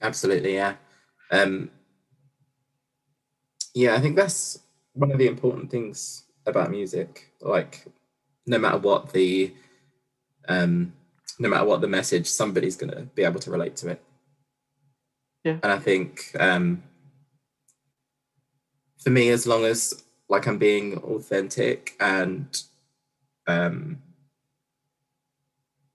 Absolutely 0.00 0.54
yeah. 0.54 0.74
Um 1.30 1.70
yeah 3.74 3.94
i 3.94 4.00
think 4.00 4.16
that's 4.16 4.58
one 4.92 5.10
of 5.10 5.18
the 5.18 5.26
important 5.26 5.70
things 5.70 6.24
about 6.46 6.70
music. 6.70 7.32
Like 7.40 7.86
no 8.46 8.58
matter 8.58 8.78
what 8.78 9.12
the 9.12 9.54
um 10.48 10.92
no 11.38 11.48
matter 11.48 11.64
what 11.64 11.80
the 11.80 11.88
message 11.88 12.26
somebody's 12.26 12.76
going 12.76 12.92
to 12.92 13.02
be 13.14 13.24
able 13.24 13.40
to 13.40 13.50
relate 13.50 13.76
to 13.76 13.88
it. 13.88 14.02
Yeah. 15.44 15.58
And 15.62 15.72
i 15.72 15.78
think 15.78 16.36
um 16.38 16.82
for 19.02 19.10
me 19.10 19.30
as 19.30 19.46
long 19.46 19.64
as 19.64 20.04
like 20.28 20.46
i'm 20.46 20.58
being 20.58 20.98
authentic 20.98 21.96
and 22.00 22.62
um 23.46 23.98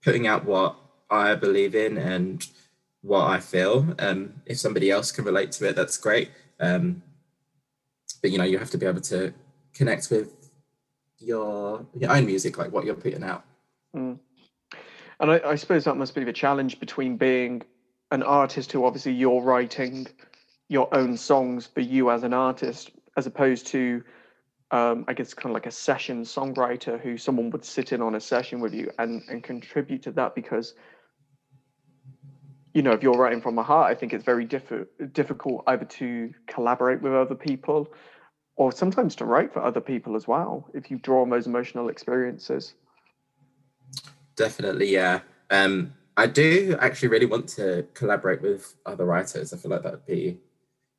putting 0.03 0.27
out 0.27 0.45
what 0.45 0.75
i 1.09 1.35
believe 1.35 1.75
in 1.75 1.97
and 1.97 2.47
what 3.01 3.25
i 3.27 3.39
feel 3.39 3.95
um 3.99 4.33
if 4.45 4.57
somebody 4.57 4.91
else 4.91 5.11
can 5.11 5.23
relate 5.23 5.51
to 5.51 5.67
it 5.67 5.75
that's 5.75 5.97
great 5.97 6.29
um 6.59 7.01
but 8.21 8.31
you 8.31 8.37
know 8.37 8.43
you 8.43 8.57
have 8.57 8.71
to 8.71 8.77
be 8.77 8.85
able 8.85 9.01
to 9.01 9.33
connect 9.73 10.09
with 10.09 10.37
your 11.19 11.85
your 11.97 12.11
own 12.11 12.25
music, 12.25 12.57
like 12.57 12.71
what 12.71 12.85
you're 12.85 12.95
putting 12.95 13.23
out. 13.23 13.43
Mm. 13.95 14.19
And 15.19 15.31
I, 15.31 15.41
I, 15.43 15.55
suppose 15.55 15.83
that 15.85 15.97
must 15.97 16.13
be 16.13 16.23
the 16.23 16.33
challenge 16.33 16.79
between 16.79 17.17
being 17.17 17.63
an 18.11 18.21
artist 18.21 18.71
who 18.71 18.85
obviously 18.85 19.13
you're 19.13 19.41
writing 19.41 20.05
your 20.69 20.93
own 20.93 21.17
songs 21.17 21.65
for 21.65 21.81
you 21.81 22.11
as 22.11 22.23
an 22.23 22.33
artist, 22.33 22.91
as 23.15 23.25
opposed 23.25 23.65
to, 23.67 24.03
um, 24.71 25.05
I 25.07 25.13
guess, 25.13 25.33
kind 25.33 25.51
of 25.51 25.53
like 25.53 25.65
a 25.65 25.71
session 25.71 26.23
songwriter 26.23 26.99
who 26.99 27.17
someone 27.17 27.49
would 27.51 27.63
sit 27.63 27.93
in 27.93 28.01
on 28.01 28.15
a 28.15 28.19
session 28.19 28.59
with 28.59 28.73
you 28.73 28.91
and, 28.99 29.21
and 29.29 29.43
contribute 29.43 30.03
to 30.03 30.11
that 30.11 30.35
because, 30.35 30.73
you 32.73 32.81
know, 32.81 32.91
if 32.91 33.01
you're 33.01 33.17
writing 33.17 33.41
from 33.41 33.55
the 33.55 33.63
heart, 33.63 33.89
I 33.89 33.95
think 33.95 34.13
it's 34.13 34.25
very 34.25 34.43
diff- 34.43 34.87
difficult 35.13 35.63
either 35.67 35.85
to 35.85 36.33
collaborate 36.47 37.01
with 37.01 37.13
other 37.13 37.35
people 37.35 37.93
or 38.57 38.71
sometimes 38.71 39.15
to 39.15 39.25
write 39.25 39.53
for 39.53 39.63
other 39.63 39.79
people 39.79 40.15
as 40.15 40.27
well 40.27 40.67
if 40.73 40.91
you 40.91 40.97
draw 40.97 41.21
on 41.21 41.29
those 41.29 41.47
emotional 41.47 41.89
experiences. 41.89 42.73
Definitely 44.35 44.87
yeah. 44.87 45.21
Um 45.49 45.93
i 46.17 46.25
do 46.25 46.75
actually 46.79 47.09
really 47.09 47.27
want 47.27 47.47
to 47.47 47.85
collaborate 47.93 48.41
with 48.41 48.75
other 48.85 49.05
writers. 49.05 49.53
I 49.53 49.57
feel 49.57 49.71
like 49.71 49.83
that 49.83 49.91
would 49.91 50.05
be 50.05 50.39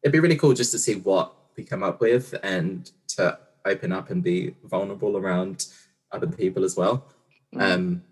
it'd 0.02 0.12
be 0.12 0.20
really 0.20 0.36
cool 0.36 0.54
just 0.54 0.72
to 0.72 0.78
see 0.78 0.94
what 0.94 1.34
we 1.56 1.64
come 1.64 1.82
up 1.82 2.00
with 2.00 2.34
and 2.42 2.90
to 3.08 3.38
open 3.68 3.92
up 3.92 4.10
and 4.10 4.22
be 4.22 4.54
vulnerable 4.64 5.16
around 5.16 5.66
other 6.12 6.26
people 6.26 6.64
as 6.64 6.76
well 6.76 7.06
mm. 7.54 7.60
um 7.60 8.02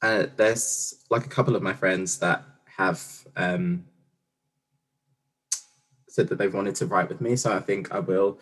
and 0.00 0.30
there's 0.36 1.04
like 1.10 1.26
a 1.26 1.28
couple 1.28 1.56
of 1.56 1.62
my 1.62 1.72
friends 1.72 2.18
that 2.18 2.42
have 2.76 3.02
um 3.36 3.84
said 6.18 6.28
that 6.28 6.38
they've 6.38 6.54
wanted 6.54 6.74
to 6.74 6.86
write 6.86 7.08
with 7.08 7.20
me. 7.20 7.36
So 7.36 7.54
I 7.54 7.60
think 7.60 7.92
I 7.92 8.00
will 8.00 8.40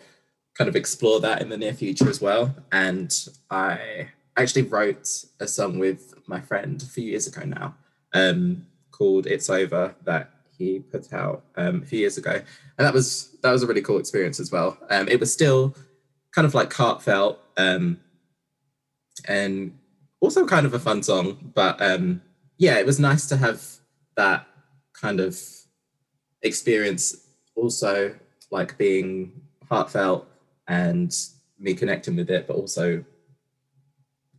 kind 0.57 0.67
of 0.67 0.75
explore 0.75 1.19
that 1.19 1.43
in 1.43 1.49
the 1.49 1.57
near 1.57 1.73
future 1.73 2.09
as 2.09 2.19
well. 2.19 2.55
And 2.71 3.13
I 3.51 4.09
actually 4.35 4.63
wrote 4.63 5.07
a 5.39 5.47
song 5.47 5.77
with 5.77 6.15
my 6.25 6.41
friend 6.41 6.81
a 6.81 6.85
few 6.85 7.03
years 7.03 7.27
ago 7.27 7.45
now 7.45 7.75
um, 8.13 8.65
called 8.89 9.27
It's 9.27 9.47
Over 9.51 9.93
that 10.05 10.31
he 10.57 10.79
put 10.79 11.13
out 11.13 11.43
um, 11.55 11.83
a 11.83 11.85
few 11.85 11.99
years 11.99 12.17
ago. 12.17 12.31
And 12.31 12.85
that 12.85 12.95
was 12.95 13.37
that 13.43 13.51
was 13.51 13.61
a 13.61 13.67
really 13.67 13.83
cool 13.83 13.99
experience 13.99 14.39
as 14.39 14.51
well. 14.51 14.75
Um, 14.89 15.07
it 15.07 15.19
was 15.19 15.31
still 15.31 15.75
kind 16.37 16.45
of 16.45 16.53
like 16.53 16.71
heartfelt 16.71 17.39
um, 17.57 17.99
and 19.27 19.75
also 20.19 20.45
kind 20.45 20.67
of 20.67 20.73
a 20.75 20.79
fun 20.79 21.01
song. 21.01 21.51
But 21.55 21.81
um, 21.81 22.21
yeah, 22.59 22.77
it 22.77 22.85
was 22.85 22.99
nice 22.99 23.25
to 23.29 23.37
have 23.37 23.65
that 24.17 24.45
kind 24.93 25.19
of 25.19 25.35
experience 26.43 27.15
also 27.55 28.13
like 28.51 28.77
being 28.77 29.31
heartfelt 29.67 30.27
and 30.67 31.11
me 31.57 31.73
connecting 31.73 32.15
with 32.15 32.29
it, 32.29 32.45
but 32.45 32.55
also 32.55 33.03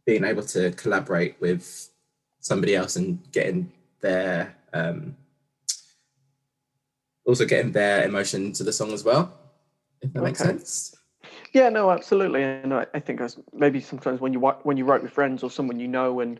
being 0.06 0.22
able 0.22 0.44
to 0.44 0.70
collaborate 0.74 1.34
with 1.40 1.90
somebody 2.38 2.76
else 2.76 2.94
and 2.94 3.18
getting 3.32 3.72
their 4.02 4.54
um, 4.72 5.16
also 7.26 7.44
getting 7.44 7.72
their 7.72 8.04
emotion 8.04 8.46
into 8.46 8.62
the 8.62 8.72
song 8.72 8.92
as 8.92 9.02
well. 9.02 9.36
If 10.00 10.12
that 10.12 10.20
okay. 10.20 10.26
makes 10.26 10.38
sense. 10.38 10.94
Yeah, 11.52 11.68
no, 11.70 11.90
absolutely, 11.90 12.42
and 12.42 12.74
I, 12.74 12.86
I 12.92 13.00
think 13.00 13.20
maybe 13.52 13.80
sometimes 13.80 14.20
when 14.20 14.32
you 14.32 14.40
when 14.40 14.76
you 14.76 14.84
write 14.84 15.02
with 15.02 15.12
friends 15.12 15.42
or 15.42 15.50
someone 15.50 15.80
you 15.80 15.88
know, 15.88 16.20
and 16.20 16.38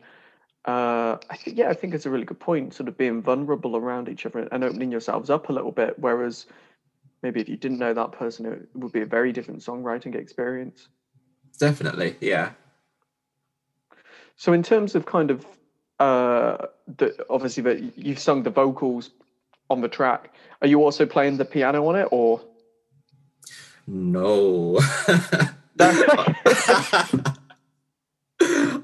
uh, 0.66 1.16
I 1.30 1.36
think 1.36 1.56
yeah, 1.56 1.70
I 1.70 1.74
think 1.74 1.94
it's 1.94 2.06
a 2.06 2.10
really 2.10 2.26
good 2.26 2.40
point, 2.40 2.74
sort 2.74 2.88
of 2.88 2.98
being 2.98 3.22
vulnerable 3.22 3.76
around 3.76 4.08
each 4.08 4.26
other 4.26 4.48
and 4.52 4.64
opening 4.64 4.92
yourselves 4.92 5.30
up 5.30 5.48
a 5.48 5.52
little 5.52 5.72
bit. 5.72 5.98
Whereas 5.98 6.46
maybe 7.22 7.40
if 7.40 7.48
you 7.48 7.56
didn't 7.56 7.78
know 7.78 7.94
that 7.94 8.12
person, 8.12 8.46
it 8.46 8.68
would 8.74 8.92
be 8.92 9.00
a 9.00 9.06
very 9.06 9.32
different 9.32 9.60
songwriting 9.60 10.14
experience. 10.14 10.88
Definitely, 11.58 12.16
yeah. 12.20 12.50
So, 14.36 14.52
in 14.52 14.62
terms 14.62 14.94
of 14.94 15.06
kind 15.06 15.30
of 15.30 15.46
uh, 16.00 16.66
the 16.98 17.24
obviously 17.30 17.62
that 17.62 17.96
you've 17.96 18.18
sung 18.18 18.42
the 18.42 18.50
vocals 18.50 19.10
on 19.70 19.80
the 19.80 19.88
track, 19.88 20.34
are 20.60 20.68
you 20.68 20.82
also 20.82 21.06
playing 21.06 21.38
the 21.38 21.44
piano 21.44 21.86
on 21.86 21.96
it, 21.96 22.08
or? 22.10 22.42
No. 23.90 24.79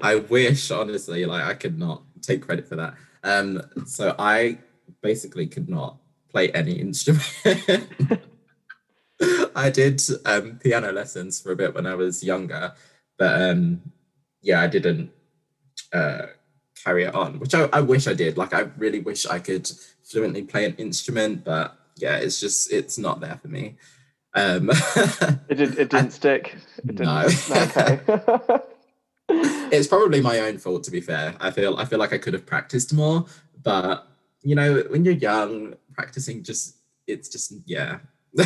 I 0.01 0.15
wish, 0.27 0.71
honestly, 0.71 1.25
like 1.25 1.43
I 1.43 1.53
could 1.53 1.77
not 1.77 2.01
take 2.21 2.41
credit 2.41 2.67
for 2.67 2.75
that. 2.77 2.95
Um, 3.23 3.61
so 3.85 4.15
I 4.17 4.57
basically 5.01 5.45
could 5.45 5.69
not 5.69 5.97
play 6.29 6.51
any 6.51 6.73
instrument. 6.73 7.23
I 9.55 9.69
did 9.69 10.01
um, 10.25 10.59
piano 10.61 10.91
lessons 10.91 11.39
for 11.39 11.51
a 11.51 11.55
bit 11.55 11.75
when 11.75 11.85
I 11.85 11.93
was 11.93 12.23
younger, 12.23 12.73
but 13.19 13.41
um, 13.41 13.81
yeah, 14.41 14.59
I 14.59 14.67
didn't 14.67 15.11
uh, 15.93 16.25
carry 16.83 17.03
it 17.03 17.13
on, 17.13 17.39
which 17.39 17.53
I, 17.53 17.69
I 17.71 17.81
wish 17.81 18.07
I 18.07 18.15
did. 18.15 18.37
Like, 18.37 18.55
I 18.55 18.61
really 18.77 19.01
wish 19.01 19.27
I 19.27 19.37
could 19.37 19.69
fluently 20.03 20.41
play 20.41 20.65
an 20.65 20.75
instrument, 20.77 21.43
but 21.45 21.77
yeah, 21.95 22.15
it's 22.17 22.39
just 22.39 22.73
it's 22.73 22.97
not 22.97 23.21
there 23.21 23.39
for 23.39 23.49
me. 23.49 23.77
Um, 24.35 24.69
it 25.49 25.55
did. 25.55 25.79
It 25.79 25.89
didn't 25.89 26.11
stick. 26.11 26.55
It 26.77 26.95
didn't, 26.95 27.05
no. 27.05 27.25
okay. 27.55 27.99
it's 29.71 29.87
probably 29.87 30.21
my 30.21 30.39
own 30.39 30.57
fault, 30.57 30.83
to 30.83 30.91
be 30.91 31.01
fair. 31.01 31.35
I 31.39 31.51
feel 31.51 31.77
I 31.77 31.85
feel 31.85 31.99
like 31.99 32.13
I 32.13 32.17
could 32.17 32.33
have 32.33 32.45
practiced 32.45 32.93
more, 32.93 33.25
but 33.63 34.07
you 34.43 34.55
know, 34.55 34.83
when 34.89 35.03
you're 35.03 35.13
young, 35.13 35.75
practicing 35.95 36.43
just 36.43 36.75
it's 37.07 37.29
just 37.29 37.53
yeah 37.65 37.99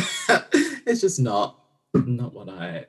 it's 0.86 1.00
just 1.00 1.18
not 1.18 1.58
not 1.94 2.32
what 2.32 2.48
i 2.48 2.84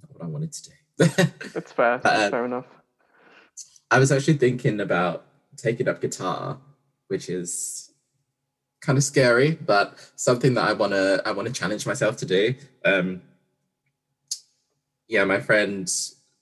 not 0.00 0.12
what 0.12 0.22
i 0.22 0.26
wanted 0.26 0.52
to 0.52 0.70
do 0.70 1.06
that's 1.52 1.72
fair 1.72 1.98
that's 1.98 2.24
um, 2.24 2.30
fair 2.30 2.44
enough 2.44 2.66
i 3.90 3.98
was 3.98 4.12
actually 4.12 4.38
thinking 4.38 4.80
about 4.80 5.26
taking 5.56 5.88
up 5.88 6.00
guitar 6.00 6.58
which 7.08 7.28
is 7.28 7.90
kind 8.80 8.98
of 8.98 9.04
scary 9.04 9.52
but 9.52 9.98
something 10.16 10.54
that 10.54 10.64
i 10.64 10.72
want 10.72 10.92
to 10.92 11.22
i 11.24 11.32
want 11.32 11.48
to 11.48 11.54
challenge 11.54 11.86
myself 11.86 12.16
to 12.16 12.26
do 12.26 12.54
um 12.84 13.20
yeah 15.08 15.24
my 15.24 15.40
friend 15.40 15.90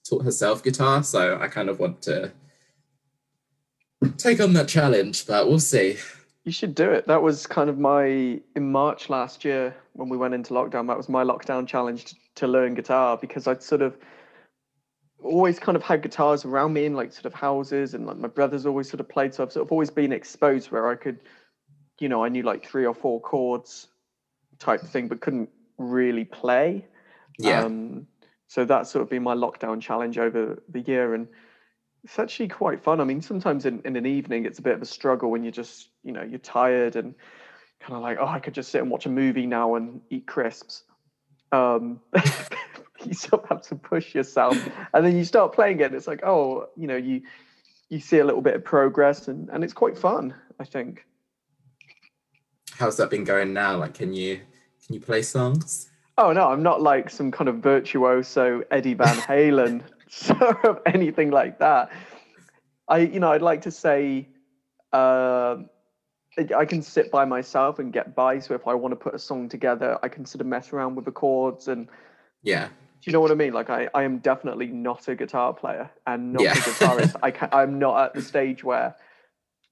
taught 0.08 0.24
herself 0.24 0.62
guitar 0.62 1.02
so 1.02 1.38
i 1.40 1.48
kind 1.48 1.68
of 1.68 1.78
want 1.78 2.02
to 2.02 2.30
take 4.18 4.40
on 4.40 4.52
that 4.52 4.68
challenge 4.68 5.26
but 5.26 5.48
we'll 5.48 5.58
see 5.58 5.96
you 6.44 6.52
should 6.52 6.74
do 6.74 6.90
it. 6.90 7.06
That 7.06 7.22
was 7.22 7.46
kind 7.46 7.70
of 7.70 7.78
my 7.78 8.40
in 8.54 8.70
March 8.70 9.08
last 9.08 9.44
year 9.44 9.74
when 9.94 10.10
we 10.10 10.18
went 10.18 10.34
into 10.34 10.52
lockdown. 10.52 10.86
That 10.86 10.96
was 10.96 11.08
my 11.08 11.24
lockdown 11.24 11.66
challenge 11.66 12.04
to, 12.04 12.14
to 12.36 12.46
learn 12.46 12.74
guitar 12.74 13.16
because 13.16 13.46
I'd 13.46 13.62
sort 13.62 13.80
of 13.80 13.96
always 15.22 15.58
kind 15.58 15.74
of 15.74 15.82
had 15.82 16.02
guitars 16.02 16.44
around 16.44 16.74
me 16.74 16.84
in 16.84 16.94
like 16.94 17.14
sort 17.14 17.24
of 17.24 17.32
houses 17.32 17.94
and 17.94 18.06
like 18.06 18.18
my 18.18 18.28
brothers 18.28 18.66
always 18.66 18.90
sort 18.90 19.00
of 19.00 19.08
played. 19.08 19.34
So 19.34 19.42
I've 19.42 19.52
sort 19.52 19.66
of 19.66 19.72
always 19.72 19.88
been 19.88 20.12
exposed 20.12 20.70
where 20.70 20.90
I 20.90 20.96
could, 20.96 21.18
you 22.04 22.10
know, 22.10 22.22
I 22.22 22.28
knew 22.28 22.42
like 22.42 22.66
three 22.66 22.84
or 22.84 22.92
four 22.92 23.18
chords 23.18 23.88
type 24.58 24.82
thing, 24.82 25.08
but 25.08 25.22
couldn't 25.22 25.48
really 25.78 26.26
play. 26.26 26.86
Yeah. 27.38 27.64
Um, 27.64 28.06
so 28.46 28.66
that's 28.66 28.90
sort 28.90 29.02
of 29.02 29.08
been 29.08 29.22
my 29.22 29.34
lockdown 29.34 29.80
challenge 29.80 30.18
over 30.18 30.62
the 30.68 30.80
year. 30.80 31.14
And 31.14 31.28
it's 32.02 32.18
actually 32.18 32.48
quite 32.48 32.84
fun. 32.84 33.00
I 33.00 33.04
mean, 33.04 33.22
sometimes 33.22 33.64
in, 33.64 33.80
in 33.86 33.96
an 33.96 34.04
evening, 34.04 34.44
it's 34.44 34.58
a 34.58 34.62
bit 34.62 34.74
of 34.74 34.82
a 34.82 34.84
struggle 34.84 35.30
when 35.30 35.44
you're 35.44 35.50
just, 35.50 35.88
you 36.02 36.12
know, 36.12 36.22
you're 36.22 36.38
tired 36.38 36.96
and 36.96 37.14
kind 37.80 37.94
of 37.94 38.02
like, 38.02 38.18
oh, 38.20 38.26
I 38.26 38.38
could 38.38 38.52
just 38.52 38.70
sit 38.70 38.82
and 38.82 38.90
watch 38.90 39.06
a 39.06 39.10
movie 39.10 39.46
now 39.46 39.76
and 39.76 40.02
eat 40.10 40.26
crisps. 40.26 40.82
um, 41.52 42.02
you 43.06 43.14
sort 43.14 43.44
of 43.44 43.48
have 43.48 43.62
to 43.62 43.76
push 43.76 44.14
yourself, 44.14 44.58
and 44.92 45.06
then 45.06 45.16
you 45.16 45.24
start 45.24 45.54
playing 45.54 45.80
it. 45.80 45.84
And 45.84 45.94
it's 45.94 46.06
like, 46.06 46.22
oh, 46.22 46.68
you 46.76 46.86
know, 46.86 46.96
you 46.96 47.22
you 47.88 47.98
see 47.98 48.18
a 48.18 48.24
little 48.26 48.42
bit 48.42 48.56
of 48.56 48.62
progress, 48.62 49.26
and 49.28 49.48
and 49.48 49.64
it's 49.64 49.72
quite 49.72 49.96
fun. 49.96 50.34
I 50.60 50.64
think. 50.64 51.06
How's 52.78 52.96
that 52.96 53.10
been 53.10 53.24
going 53.24 53.52
now? 53.52 53.76
Like, 53.76 53.94
can 53.94 54.12
you 54.12 54.36
can 54.84 54.94
you 54.94 55.00
play 55.00 55.22
songs? 55.22 55.90
Oh 56.18 56.32
no, 56.32 56.48
I'm 56.48 56.62
not 56.62 56.80
like 56.82 57.10
some 57.10 57.30
kind 57.30 57.48
of 57.48 57.56
virtuoso 57.56 58.62
Eddie 58.70 58.94
Van 58.94 59.16
Halen 59.16 59.82
sort 60.08 60.64
of 60.64 60.80
anything 60.86 61.30
like 61.30 61.58
that. 61.58 61.90
I, 62.88 62.98
you 62.98 63.18
know, 63.20 63.32
I'd 63.32 63.42
like 63.42 63.62
to 63.62 63.70
say, 63.70 64.28
uh, 64.92 65.56
I 66.54 66.64
can 66.64 66.82
sit 66.82 67.10
by 67.10 67.24
myself 67.24 67.78
and 67.78 67.92
get 67.92 68.14
by. 68.14 68.38
So 68.40 68.54
if 68.54 68.66
I 68.66 68.74
want 68.74 68.92
to 68.92 68.96
put 68.96 69.14
a 69.14 69.18
song 69.18 69.48
together, 69.48 69.98
I 70.02 70.08
can 70.08 70.26
sort 70.26 70.40
of 70.40 70.46
mess 70.46 70.72
around 70.72 70.94
with 70.96 71.04
the 71.04 71.12
chords 71.12 71.68
and. 71.68 71.88
Yeah. 72.42 72.66
Do 72.68 73.10
you 73.10 73.12
know 73.12 73.20
what 73.20 73.30
I 73.30 73.34
mean? 73.34 73.52
Like 73.52 73.70
I, 73.70 73.88
I 73.94 74.02
am 74.02 74.18
definitely 74.18 74.66
not 74.66 75.08
a 75.08 75.14
guitar 75.14 75.52
player 75.52 75.90
and 76.06 76.32
not 76.32 76.42
Yeah. 76.42 76.52
a 76.52 76.54
guitarist. 76.56 77.16
I 77.22 77.30
can, 77.38 77.48
I'm 77.52 77.78
not 77.78 78.02
at 78.02 78.14
the 78.14 78.22
stage 78.22 78.64
where 78.64 78.94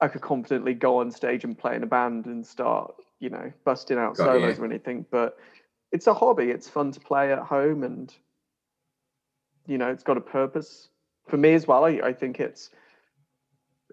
I 0.03 0.09
could 0.09 0.21
confidently 0.21 0.75
go 0.75 0.99
on 0.99 1.13
stage 1.13 1.45
and 1.45 1.57
play 1.57 1.77
in 1.77 1.85
a 1.85 1.87
band 1.87 2.27
and 2.27 2.45
start, 2.45 2.93
you 3.21 3.31
know, 3.31 3.53
busting 3.65 3.99
out 3.99 4.17
Got 4.17 4.35
you. 4.35 4.41
solos 4.41 4.59
or 4.59 4.65
anything. 4.65 5.07
But 5.13 5.39
it's 5.93 6.09
a 6.09 6.13
hobby. 6.13 6.51
It's 6.51 6.69
fun 6.69 6.91
to 6.91 6.99
play 7.01 7.33
at 7.33 7.39
home 7.39 7.85
and, 7.85 8.13
you 9.69 9.79
know, 9.79 9.89
it's 9.89 10.03
got 10.03 10.17
a 10.17 10.21
purpose 10.21 10.89
for 11.29 11.37
me 11.37 11.55
as 11.55 11.69
well. 11.69 11.85
I, 11.85 12.01
I 12.03 12.13
think 12.13 12.41
it's 12.41 12.71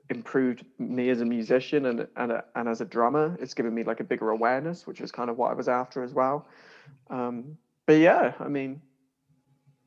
improved 0.10 0.66
me 0.80 1.12
as 1.12 1.22
a 1.22 1.26
musician 1.26 1.86
and 1.86 2.08
and, 2.16 2.32
a, 2.32 2.44
and 2.56 2.68
as 2.68 2.82
a 2.82 2.86
drummer. 2.86 3.38
It's 3.40 3.54
given 3.54 3.76
me 3.76 3.84
like 3.84 4.00
a 4.00 4.04
bigger 4.04 4.32
awareness, 4.32 4.88
which 4.88 5.02
is 5.02 5.12
kind 5.12 5.30
of 5.30 5.38
what 5.38 5.52
I 5.52 5.54
was 5.54 5.68
after 5.68 6.02
as 6.02 6.14
well. 6.16 6.48
Um, 7.12 7.56
but 7.86 8.00
yeah, 8.00 8.34
I 8.40 8.48
mean, 8.48 8.82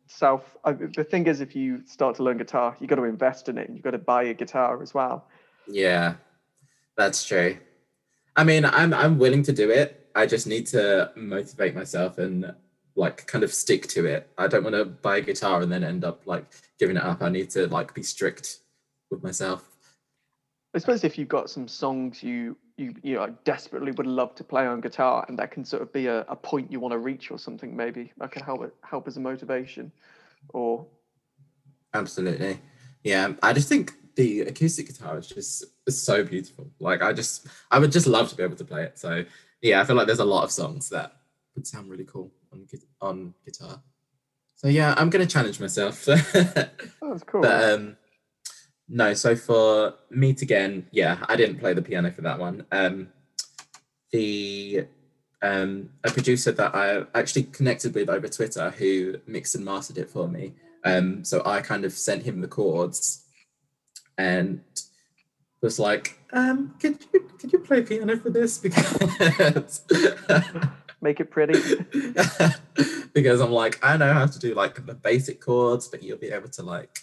self. 0.07 0.57
I, 0.65 0.73
the 0.73 1.03
thing 1.03 1.27
is, 1.27 1.41
if 1.41 1.57
you 1.57 1.83
start 1.85 2.15
to 2.17 2.23
learn 2.23 2.39
guitar, 2.39 2.77
you 2.79 2.87
got 2.87 2.97
to 2.97 3.05
invest 3.05 3.49
in 3.49 3.59
it. 3.59 3.67
and 3.69 3.77
You 3.77 3.83
got 3.83 3.91
to 3.91 3.99
buy 3.99 4.23
a 4.23 4.35
guitar 4.35 4.81
as 4.81 4.95
well. 4.95 5.27
Yeah, 5.67 6.15
that's 6.97 7.25
true. 7.25 7.57
I 8.37 8.45
mean, 8.45 8.65
I'm 8.65 8.93
I'm 8.95 9.19
willing 9.19 9.43
to 9.45 9.53
do 9.53 9.71
it. 9.71 10.11
I 10.15 10.27
just 10.27 10.47
need 10.47 10.67
to 10.69 11.11
motivate 11.17 11.75
myself 11.75 12.19
and 12.19 12.55
like 12.95 13.27
kind 13.27 13.45
of 13.45 13.53
stick 13.53 13.87
to 13.89 14.05
it. 14.07 14.31
I 14.37 14.47
don't 14.47 14.65
want 14.65 14.77
to 14.77 14.85
buy 14.85 15.19
a 15.19 15.21
guitar 15.21 15.63
and 15.63 15.73
then 15.73 15.85
end 15.85 16.05
up 16.05 16.27
like 16.27 16.45
giving 16.79 16.97
it 16.97 17.03
up. 17.03 17.23
I 17.23 17.29
need 17.29 17.51
to 17.51 17.67
like 17.69 17.95
be 17.95 18.03
strict 18.03 18.59
with 19.11 19.23
myself. 19.23 19.69
I 20.75 20.79
suppose 20.79 21.05
if 21.05 21.19
you've 21.19 21.29
got 21.29 21.51
some 21.51 21.69
songs 21.69 22.23
you 22.23 22.57
you 22.77 22.95
you 23.03 23.15
know 23.15 23.35
desperately 23.45 23.93
would 23.93 24.07
love 24.07 24.35
to 24.37 24.45
play 24.45 24.67
on 24.67 24.81
guitar, 24.81 25.25
and 25.29 25.39
that 25.39 25.51
can 25.51 25.65
sort 25.65 25.83
of 25.83 25.93
be 25.93 26.07
a, 26.07 26.21
a 26.29 26.37
point 26.37 26.73
you 26.73 26.81
want 26.81 26.93
to 26.93 26.99
reach 26.99 27.31
or 27.31 27.39
something, 27.39 27.75
maybe 27.77 28.13
that 28.19 28.31
can 28.31 28.43
help 28.43 28.63
it 28.63 28.75
help 28.83 29.07
as 29.07 29.17
a 29.17 29.21
motivation. 29.21 29.93
Or 30.49 30.87
Absolutely. 31.95 32.59
Yeah, 33.05 33.35
I 33.43 33.53
just 33.53 33.69
think 33.69 33.93
the 34.17 34.43
acoustic 34.43 34.87
guitar 34.87 35.19
is 35.19 35.27
just 35.27 35.65
is 35.87 36.03
so 36.03 36.25
beautiful. 36.25 36.71
Like 36.79 37.03
I 37.03 37.13
just 37.13 37.47
I 37.71 37.79
would 37.79 37.93
just 37.93 38.07
love 38.07 38.29
to 38.31 38.37
be 38.37 38.43
able 38.43 38.57
to 38.57 38.65
play 38.65 38.85
it. 38.85 38.99
So 38.99 39.25
yeah, 39.61 39.81
I 39.81 39.85
feel 39.85 39.97
like 39.97 40.07
there's 40.07 40.19
a 40.19 40.25
lot 40.25 40.45
of 40.45 40.51
songs 40.51 40.89
that 40.91 41.13
would 41.55 41.67
sound 41.67 41.91
really 41.91 42.05
cool 42.05 42.31
on 42.53 42.67
on 43.01 43.35
guitar. 43.45 43.83
So 44.57 44.69
yeah, 44.69 44.95
I'm 44.97 45.11
gonna 45.11 45.27
challenge 45.27 45.61
myself. 45.61 46.09
oh, 46.09 46.15
that's 46.15 47.25
cool. 47.25 47.43
But 47.43 47.73
um, 47.73 47.97
no, 48.89 49.15
so 49.15 49.35
for 49.35 49.95
Meet 50.11 50.43
Again, 50.43 50.87
yeah, 50.91 51.25
I 51.29 51.37
didn't 51.37 51.59
play 51.59 51.75
the 51.75 51.83
piano 51.83 52.11
for 52.13 52.23
that 52.23 52.39
one. 52.39 52.67
Um, 52.71 53.09
the 54.13 54.87
um, 55.43 55.91
a 56.05 56.11
producer 56.11 56.53
that 56.53 56.75
I 56.75 57.05
actually 57.19 57.45
connected 57.45 57.95
with 57.95 58.09
over 58.09 58.29
Twitter 58.29 58.71
who 58.71 59.17
mixed 59.27 59.55
and 59.55 59.65
mastered 59.65 59.99
it 59.99 60.11
for 60.11 60.29
me. 60.29 60.55
Um, 60.85 61.25
so 61.25 61.43
I 61.45 61.61
kind 61.61 61.85
of 61.85 61.93
sent 61.93 62.23
him 62.23 62.41
the 62.41 62.49
chords 62.49 63.22
and 64.19 64.61
was 65.61 65.79
like, 65.79 66.19
um, 66.33 66.75
could 66.81 66.99
you 67.13 67.21
could 67.39 67.53
you 67.53 67.59
play 67.59 67.83
piano 67.83 68.17
for 68.17 68.31
this? 68.31 68.59
Because 68.59 69.83
Make 71.03 71.19
it 71.19 71.33
pretty. 71.33 71.59
because 73.13 73.41
I'm 73.41 73.51
like, 73.51 73.85
I 73.85 73.97
know 73.97 74.13
how 74.13 74.27
to 74.27 74.39
do 74.39 74.55
like 74.55 74.87
the 74.87 74.95
basic 74.95 75.41
chords, 75.41 75.89
but 75.89 76.01
you'll 76.01 76.17
be 76.17 76.31
able 76.31 76.49
to 76.51 76.63
like 76.63 76.97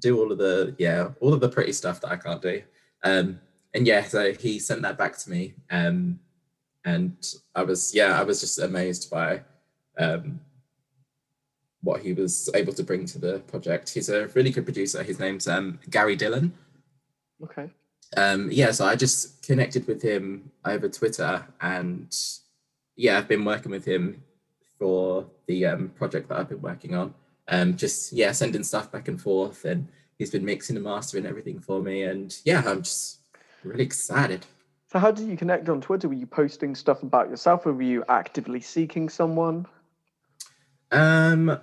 do 0.00 0.18
all 0.18 0.32
of 0.32 0.38
the 0.38 0.74
yeah, 0.78 1.10
all 1.20 1.32
of 1.32 1.40
the 1.40 1.48
pretty 1.48 1.72
stuff 1.72 2.00
that 2.00 2.10
I 2.10 2.16
can't 2.16 2.42
do. 2.42 2.62
Um, 3.04 3.38
and 3.72 3.86
yeah, 3.86 4.02
so 4.02 4.32
he 4.32 4.58
sent 4.58 4.82
that 4.82 4.98
back 4.98 5.16
to 5.18 5.30
me. 5.30 5.54
Um, 5.70 6.18
and 6.84 7.16
I 7.54 7.62
was 7.62 7.94
yeah, 7.94 8.18
I 8.18 8.24
was 8.24 8.40
just 8.40 8.58
amazed 8.58 9.10
by 9.10 9.42
um 9.96 10.40
what 11.86 12.02
he 12.02 12.12
was 12.12 12.50
able 12.54 12.72
to 12.74 12.82
bring 12.82 13.06
to 13.06 13.18
the 13.18 13.38
project. 13.52 13.94
He's 13.94 14.08
a 14.10 14.26
really 14.36 14.50
good 14.50 14.64
producer. 14.64 15.02
His 15.02 15.18
name's 15.18 15.46
um 15.48 15.78
Gary 15.88 16.16
Dillon 16.16 16.52
Okay. 17.44 17.68
um 18.16 18.48
yeah 18.50 18.70
so 18.76 18.82
i 18.86 18.94
just 18.96 19.42
connected 19.48 19.86
with 19.86 20.00
him 20.10 20.50
over 20.64 20.88
twitter 20.88 21.44
and 21.60 22.08
yeah 23.04 23.18
i've 23.18 23.28
been 23.28 23.44
working 23.44 23.70
with 23.76 23.84
him 23.84 24.22
for 24.78 25.26
the 25.46 25.66
um 25.66 25.82
project 26.00 26.28
that 26.28 26.38
i've 26.38 26.48
been 26.48 26.62
working 26.62 26.94
on 26.94 27.12
um 27.48 27.76
just 27.76 28.12
yeah 28.20 28.32
sending 28.32 28.64
stuff 28.64 28.90
back 28.90 29.08
and 29.08 29.20
forth 29.20 29.66
and 29.66 29.86
he's 30.18 30.30
been 30.30 30.46
mixing 30.46 30.76
and 30.76 30.84
mastering 30.84 31.26
everything 31.26 31.60
for 31.60 31.82
me 31.82 32.04
and 32.04 32.38
yeah 32.46 32.62
i'm 32.66 32.80
just 32.82 33.18
really 33.64 33.84
excited 33.84 34.46
So 34.92 34.98
how 34.98 35.10
did 35.10 35.26
you 35.28 35.36
connect 35.36 35.68
on 35.68 35.80
Twitter? 35.80 36.08
Were 36.08 36.20
you 36.22 36.26
posting 36.42 36.74
stuff 36.76 37.02
about 37.02 37.28
yourself, 37.28 37.66
or 37.66 37.72
were 37.74 37.90
you 37.94 38.02
actively 38.08 38.60
seeking 38.60 39.10
someone? 39.10 39.66
um 40.92 41.58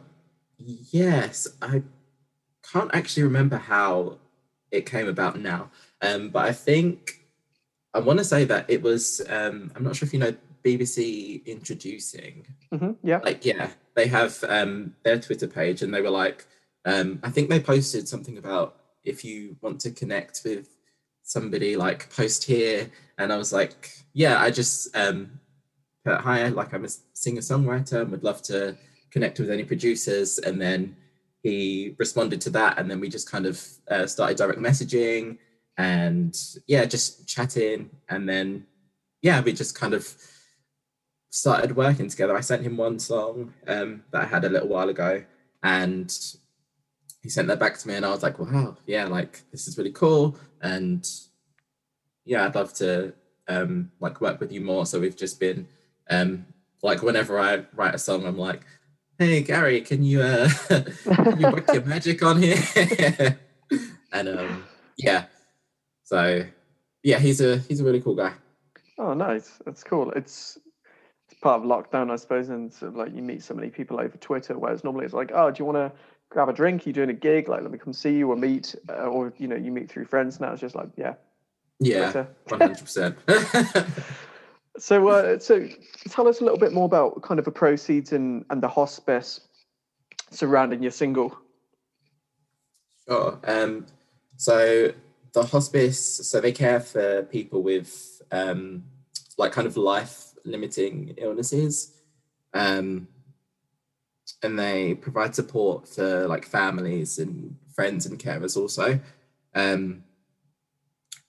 yes 0.66 1.48
i 1.62 1.82
can't 2.72 2.94
actually 2.94 3.24
remember 3.24 3.58
how 3.58 4.18
it 4.72 4.86
came 4.86 5.08
about 5.08 5.40
now 5.40 5.70
um 6.02 6.30
but 6.30 6.46
i 6.46 6.52
think 6.52 7.26
i 7.94 8.00
want 8.00 8.20
to 8.20 8.26
say 8.26 8.44
that 8.44 8.66
it 8.70 8.82
was 8.82 9.22
um 9.30 9.72
i'm 9.76 9.84
not 9.84 9.96
sure 9.96 10.06
if 10.06 10.14
you 10.14 10.20
know 10.20 10.36
bbc 10.64 11.46
introducing 11.46 12.46
hmm 12.72 12.92
yeah. 13.04 13.20
like 13.24 13.46
yeah 13.46 13.70
they 13.96 14.08
have 14.08 14.44
um 14.48 14.96
their 15.04 15.20
twitter 15.20 15.48
page 15.48 15.82
and 15.82 15.94
they 15.94 16.02
were 16.02 16.10
like 16.10 16.46
um 16.86 17.20
i 17.24 17.30
think 17.30 17.50
they 17.50 17.60
posted 17.60 18.08
something 18.08 18.38
about 18.38 18.78
if 19.04 19.26
you 19.26 19.58
want 19.62 19.80
to 19.80 19.92
connect 19.92 20.42
with 20.46 20.70
somebody 21.24 21.76
like 21.76 22.14
post 22.16 22.44
here 22.46 22.90
and 23.18 23.32
i 23.32 23.38
was 23.38 23.52
like 23.52 23.90
yeah 24.14 24.42
i 24.42 24.50
just 24.50 24.96
um 24.96 25.40
put 26.06 26.20
hi 26.22 26.48
like 26.50 26.74
i'm 26.74 26.86
a 26.86 26.90
singer 27.14 27.42
songwriter 27.42 28.02
and 28.02 28.12
would 28.12 28.24
love 28.24 28.42
to 28.42 28.78
connect 29.14 29.40
with 29.40 29.50
any 29.50 29.64
producers 29.64 30.40
and 30.40 30.60
then 30.60 30.96
he 31.44 31.96
responded 32.00 32.42
to 32.42 32.50
that 32.50 32.78
and 32.80 32.90
then 32.90 33.00
we 33.00 33.08
just 33.08 33.30
kind 33.32 33.46
of 33.46 33.66
uh, 33.90 34.06
started 34.08 34.38
direct 34.38 34.60
messaging 34.60 35.38
and 35.78 36.36
yeah 36.68 36.84
just 36.84 37.28
chatting 37.28 37.90
and 38.10 38.28
then 38.28 38.66
yeah 39.22 39.40
we 39.42 39.54
just 39.54 39.80
kind 39.80 39.94
of 39.94 40.04
started 41.34 41.76
working 41.76 42.08
together. 42.08 42.38
I 42.38 42.42
sent 42.42 42.62
him 42.62 42.78
one 42.78 43.00
song 43.00 43.56
um, 43.68 44.04
that 44.12 44.22
I 44.22 44.26
had 44.26 44.46
a 44.46 44.50
little 44.50 44.68
while 44.68 44.90
ago, 44.90 45.24
and 45.64 46.16
he 47.24 47.30
sent 47.30 47.48
that 47.48 47.60
back 47.60 47.76
to 47.80 47.88
me, 47.88 47.96
and 47.96 48.06
I 48.06 48.12
was 48.12 48.22
like, 48.22 48.38
"Wow, 48.38 48.78
yeah, 48.86 49.06
like 49.06 49.42
this 49.52 49.68
is 49.68 49.76
really 49.78 49.92
cool." 49.92 50.38
And 50.62 51.10
yeah, 52.24 52.46
I'd 52.46 52.54
love 52.54 52.74
to 52.76 53.14
um, 53.48 53.92
like 54.00 54.22
work 54.22 54.40
with 54.40 54.52
you 54.52 54.62
more. 54.62 54.86
So 54.86 55.00
we've 55.00 55.18
just 55.18 55.40
been 55.40 55.68
um, 56.10 56.46
like, 56.84 57.02
whenever 57.02 57.40
I 57.40 57.66
write 57.74 57.96
a 57.96 57.98
song, 57.98 58.26
I'm 58.26 58.38
like, 58.38 58.62
"Hey, 59.24 59.42
Gary, 59.42 59.82
can 59.82 60.04
you 60.04 60.22
uh, 60.22 60.50
can 60.68 61.40
you 61.40 61.52
work 61.52 61.72
your 61.74 61.84
magic 61.86 62.22
on 62.24 62.42
here?" 62.42 62.58
and 64.12 64.30
um, 64.30 64.64
yeah, 64.98 65.26
so 66.04 66.44
yeah, 67.04 67.20
he's 67.20 67.40
a 67.40 67.58
he's 67.58 67.80
a 67.80 67.84
really 67.84 68.02
cool 68.02 68.16
guy. 68.16 68.34
Oh, 68.98 69.14
nice. 69.14 69.60
That's 69.66 69.84
cool. 69.84 70.12
It's 70.12 70.58
it's 71.30 71.40
part 71.40 71.62
of 71.62 71.68
lockdown, 71.68 72.12
I 72.12 72.18
suppose, 72.18 72.50
and 72.50 72.72
sort 72.72 72.90
of 72.90 72.98
like 72.98 73.16
you 73.16 73.22
meet 73.22 73.44
so 73.44 73.54
many 73.54 73.70
people 73.70 74.00
over 74.00 74.18
Twitter, 74.18 74.58
whereas 74.58 74.84
normally 74.84 75.06
it's 75.06 75.14
like, 75.14 75.32
oh, 75.34 75.52
do 75.52 75.60
you 75.60 75.66
want 75.66 75.78
to 75.78 75.92
grab 76.30 76.50
a 76.50 76.54
drink? 76.54 76.86
You 76.86 76.94
doing 76.94 77.10
a 77.10 77.14
gig? 77.14 77.48
Like, 77.48 77.62
let 77.62 77.72
me 77.72 77.78
come 77.78 77.94
see 77.94 78.16
you 78.18 78.30
or 78.30 78.36
meet, 78.36 78.76
uh, 78.90 79.08
or 79.08 79.34
you 79.38 79.48
know, 79.48 79.56
you 79.56 79.72
meet 79.72 79.90
through 79.90 80.06
friends. 80.06 80.40
Now 80.40 80.52
it's 80.52 80.62
just 80.62 80.76
like, 80.76 80.90
yeah, 80.98 81.14
Yeah, 81.80 82.26
one 82.50 82.60
hundred 82.60 82.80
percent. 82.80 83.18
So, 84.78 85.08
uh, 85.10 85.40
so 85.40 85.68
tell 86.10 86.28
us 86.28 86.42
a 86.42 86.44
little 86.44 86.58
bit 86.58 86.74
more 86.74 86.86
about 86.86 87.22
kind 87.22 87.40
of 87.40 87.46
the 87.46 87.52
proceeds 87.52 88.12
and 88.12 88.44
and 88.50 88.62
the 88.62 88.68
hospice 88.68 89.42
surrounding 90.32 90.82
your 90.82 90.92
single. 90.92 91.38
Sure. 93.08 93.40
Um, 93.44 93.86
so 94.38 94.92
the 95.34 95.44
hospice, 95.44 96.28
so 96.28 96.40
they 96.40 96.52
care 96.52 96.80
for 96.80 97.24
people 97.24 97.62
with 97.62 98.22
um, 98.32 98.84
like 99.38 99.52
kind 99.52 99.68
of 99.68 99.78
life 99.78 100.34
limiting 100.46 101.14
illnesses. 101.18 101.92
Um, 102.54 103.08
and 104.42 104.60
they 104.60 104.94
provide 104.96 105.36
support 105.36 105.88
for 105.88 106.28
like 106.28 106.46
families 106.46 107.20
and 107.20 107.56
friends 107.74 108.06
and 108.06 108.20
carers 108.20 108.58
also. 108.58 109.00
Um, 109.56 110.04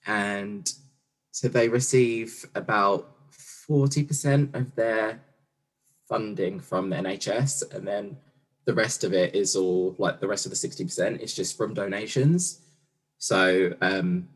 and 0.07 0.70
so 1.30 1.48
they 1.48 1.68
receive 1.68 2.44
about 2.54 3.13
40% 3.68 4.55
of 4.55 4.74
their 4.74 5.20
funding 6.09 6.61
from 6.61 6.90
the 6.90 6.96
NHS, 6.96 7.74
and 7.74 7.87
then 7.87 8.16
the 8.66 8.74
rest 8.74 9.05
of 9.05 9.12
it 9.12 9.35
is 9.35 9.57
all 9.57 9.94
like 9.98 10.20
the 10.20 10.29
rest 10.29 10.46
of 10.46 10.50
the 10.50 10.57
60% 10.57 11.20
is 11.20 11.35
just 11.35 11.57
from 11.57 11.74
donations. 11.74 12.61
So 13.18 13.74
um, 13.81 14.29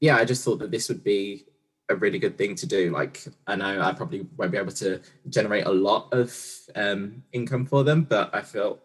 yeah, 0.00 0.16
I 0.16 0.24
just 0.24 0.44
thought 0.44 0.58
that 0.58 0.70
this 0.70 0.88
would 0.88 1.04
be 1.04 1.46
a 1.88 1.96
really 1.96 2.18
good 2.18 2.36
thing 2.36 2.54
to 2.56 2.66
do. 2.66 2.90
Like 2.90 3.24
I 3.46 3.56
know 3.56 3.80
I 3.80 3.92
probably 3.92 4.26
won't 4.36 4.52
be 4.52 4.58
able 4.58 4.72
to 4.72 5.00
generate 5.28 5.66
a 5.66 5.72
lot 5.72 6.12
of 6.12 6.36
um, 6.74 7.22
income 7.32 7.66
for 7.66 7.84
them, 7.84 8.02
but 8.02 8.34
I 8.34 8.42
felt 8.42 8.80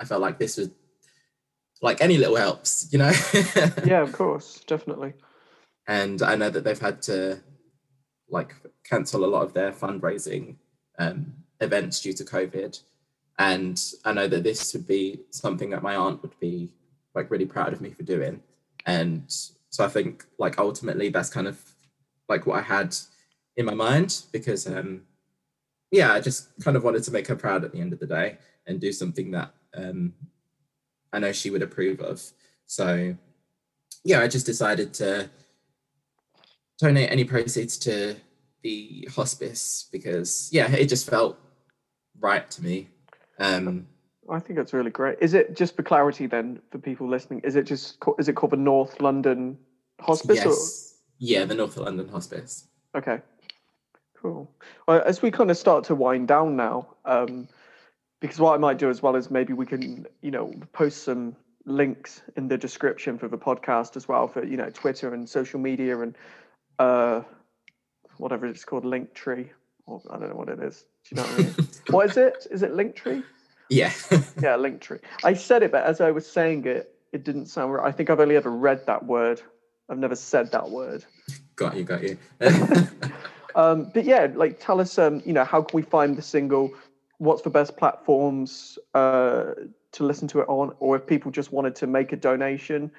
I 0.00 0.04
felt 0.04 0.20
like 0.20 0.38
this 0.38 0.56
was 0.56 0.70
like 1.80 2.00
any 2.00 2.16
little 2.16 2.36
helps, 2.36 2.88
you 2.92 2.98
know. 2.98 3.12
yeah, 3.84 4.02
of 4.02 4.12
course, 4.12 4.60
definitely. 4.66 5.14
And 5.86 6.20
I 6.22 6.34
know 6.34 6.50
that 6.50 6.64
they've 6.64 6.78
had 6.78 7.00
to 7.02 7.40
like 8.30 8.54
cancel 8.84 9.24
a 9.24 9.26
lot 9.26 9.42
of 9.42 9.54
their 9.54 9.72
fundraising 9.72 10.56
um, 10.98 11.32
events 11.60 12.00
due 12.00 12.12
to 12.12 12.24
COVID. 12.24 12.80
And 13.38 13.80
I 14.04 14.12
know 14.12 14.28
that 14.28 14.42
this 14.42 14.74
would 14.74 14.86
be 14.86 15.20
something 15.30 15.70
that 15.70 15.82
my 15.82 15.94
aunt 15.96 16.22
would 16.22 16.38
be 16.40 16.70
like 17.14 17.30
really 17.30 17.46
proud 17.46 17.72
of 17.72 17.80
me 17.80 17.90
for 17.90 18.02
doing. 18.02 18.42
And 18.86 19.24
so 19.70 19.84
I 19.84 19.88
think 19.88 20.26
like 20.38 20.58
ultimately 20.58 21.08
that's 21.08 21.30
kind 21.30 21.46
of 21.46 21.60
like 22.28 22.46
what 22.46 22.58
I 22.58 22.62
had 22.62 22.96
in 23.56 23.64
my 23.64 23.74
mind 23.74 24.22
because 24.32 24.66
um 24.66 25.02
yeah, 25.90 26.12
I 26.12 26.20
just 26.20 26.48
kind 26.62 26.76
of 26.76 26.84
wanted 26.84 27.02
to 27.04 27.10
make 27.10 27.26
her 27.28 27.36
proud 27.36 27.64
at 27.64 27.72
the 27.72 27.80
end 27.80 27.92
of 27.92 27.98
the 27.98 28.06
day 28.06 28.38
and 28.66 28.80
do 28.80 28.92
something 28.92 29.30
that 29.32 29.52
um 29.74 30.14
I 31.12 31.18
know 31.18 31.32
she 31.32 31.50
would 31.50 31.62
approve 31.62 32.00
of. 32.00 32.22
So 32.66 33.16
yeah, 34.04 34.20
I 34.20 34.28
just 34.28 34.46
decided 34.46 34.92
to 34.94 35.30
donate 36.78 37.10
any 37.10 37.24
proceeds 37.24 37.76
to 37.78 38.16
the 38.62 39.08
hospice 39.14 39.88
because 39.92 40.48
yeah, 40.52 40.70
it 40.72 40.86
just 40.86 41.08
felt 41.08 41.38
right 42.20 42.50
to 42.50 42.62
me. 42.62 42.88
Um, 43.38 43.86
I 44.30 44.40
think 44.40 44.58
that's 44.58 44.72
really 44.72 44.90
great. 44.90 45.18
Is 45.20 45.34
it 45.34 45.56
just 45.56 45.76
for 45.76 45.82
clarity 45.82 46.26
then 46.26 46.60
for 46.70 46.78
people 46.78 47.08
listening? 47.08 47.40
Is 47.44 47.56
it 47.56 47.64
just 47.64 48.02
is 48.18 48.28
it 48.28 48.34
called 48.34 48.52
the 48.52 48.56
North 48.56 49.00
London 49.00 49.58
Hospice? 50.00 50.36
Yes. 50.36 50.46
Or? 50.46 50.56
Yeah, 51.18 51.44
the 51.44 51.54
North 51.54 51.76
London 51.76 52.08
Hospice. 52.08 52.68
Okay. 52.94 53.20
Cool. 54.20 54.50
Well, 54.86 55.02
as 55.04 55.22
we 55.22 55.30
kind 55.30 55.50
of 55.50 55.56
start 55.56 55.84
to 55.84 55.94
wind 55.94 56.28
down 56.28 56.56
now, 56.56 56.88
um, 57.04 57.48
because 58.20 58.40
what 58.40 58.54
I 58.54 58.58
might 58.58 58.78
do 58.78 58.90
as 58.90 59.00
well 59.00 59.14
is 59.14 59.30
maybe 59.30 59.52
we 59.52 59.64
can, 59.64 60.06
you 60.22 60.32
know, 60.32 60.52
post 60.72 61.04
some 61.04 61.36
links 61.64 62.22
in 62.36 62.48
the 62.48 62.58
description 62.58 63.18
for 63.18 63.28
the 63.28 63.38
podcast 63.38 63.96
as 63.96 64.08
well 64.08 64.26
for 64.26 64.44
you 64.44 64.56
know 64.56 64.70
Twitter 64.70 65.14
and 65.14 65.28
social 65.28 65.60
media 65.60 66.00
and 66.00 66.16
uh, 66.78 67.22
whatever 68.18 68.46
it's 68.46 68.64
called, 68.64 68.84
Linktree. 68.84 69.48
Or 69.86 70.02
I 70.10 70.18
don't 70.18 70.30
know 70.30 70.36
what 70.36 70.48
it 70.48 70.60
is. 70.60 70.84
Do 71.04 71.14
you 71.14 71.16
know 71.16 71.28
what 71.28 71.32
I 71.32 71.42
mean? 71.42 71.68
what 71.90 72.10
is 72.10 72.16
it? 72.16 72.46
Is 72.50 72.62
it 72.62 72.72
Linktree? 72.72 73.22
Yeah. 73.70 73.92
yeah, 74.10 74.56
Linktree. 74.56 75.00
I 75.24 75.34
said 75.34 75.62
it, 75.62 75.72
but 75.72 75.84
as 75.84 76.00
I 76.00 76.10
was 76.10 76.26
saying 76.26 76.66
it, 76.66 76.94
it 77.12 77.24
didn't 77.24 77.46
sound 77.46 77.72
right. 77.72 77.86
I 77.86 77.92
think 77.92 78.10
I've 78.10 78.20
only 78.20 78.36
ever 78.36 78.50
read 78.50 78.84
that 78.86 79.04
word. 79.04 79.40
I've 79.88 79.98
never 79.98 80.16
said 80.16 80.52
that 80.52 80.68
word. 80.68 81.04
Got 81.56 81.76
you, 81.76 81.84
got 81.84 82.02
you. 82.02 82.18
um, 83.54 83.90
but 83.94 84.04
yeah, 84.04 84.28
like 84.34 84.60
tell 84.60 84.80
us, 84.80 84.98
um, 84.98 85.22
you 85.24 85.32
know, 85.32 85.44
how 85.44 85.62
can 85.62 85.76
we 85.76 85.82
find 85.82 86.16
the 86.16 86.22
single? 86.22 86.70
What's 87.16 87.42
the 87.42 87.50
best 87.50 87.76
platforms 87.76 88.78
uh, 88.94 89.54
to 89.92 90.04
listen 90.04 90.28
to 90.28 90.40
it 90.40 90.48
on? 90.48 90.74
Or 90.78 90.96
if 90.96 91.06
people 91.06 91.30
just 91.30 91.52
wanted 91.52 91.74
to 91.76 91.86
make 91.86 92.12
a 92.12 92.16
donation, 92.16 92.90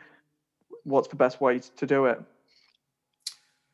what's 0.83 1.07
the 1.07 1.15
best 1.15 1.39
way 1.39 1.59
to 1.59 1.85
do 1.85 2.05
it? 2.05 2.19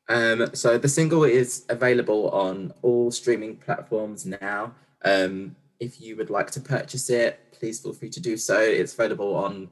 Um, 0.07 0.49
so 0.53 0.77
the 0.77 0.87
single 0.87 1.23
is 1.23 1.65
available 1.69 2.29
on 2.29 2.73
all 2.81 3.11
streaming 3.11 3.57
platforms 3.57 4.25
now. 4.25 4.73
Um, 5.03 5.55
if 5.79 5.99
you 5.99 6.15
would 6.15 6.29
like 6.29 6.51
to 6.51 6.61
purchase 6.61 7.09
it, 7.09 7.39
please 7.51 7.79
feel 7.79 7.93
free 7.93 8.09
to 8.09 8.19
do 8.19 8.37
so. 8.37 8.59
It's 8.59 8.93
available 8.93 9.35
on 9.35 9.69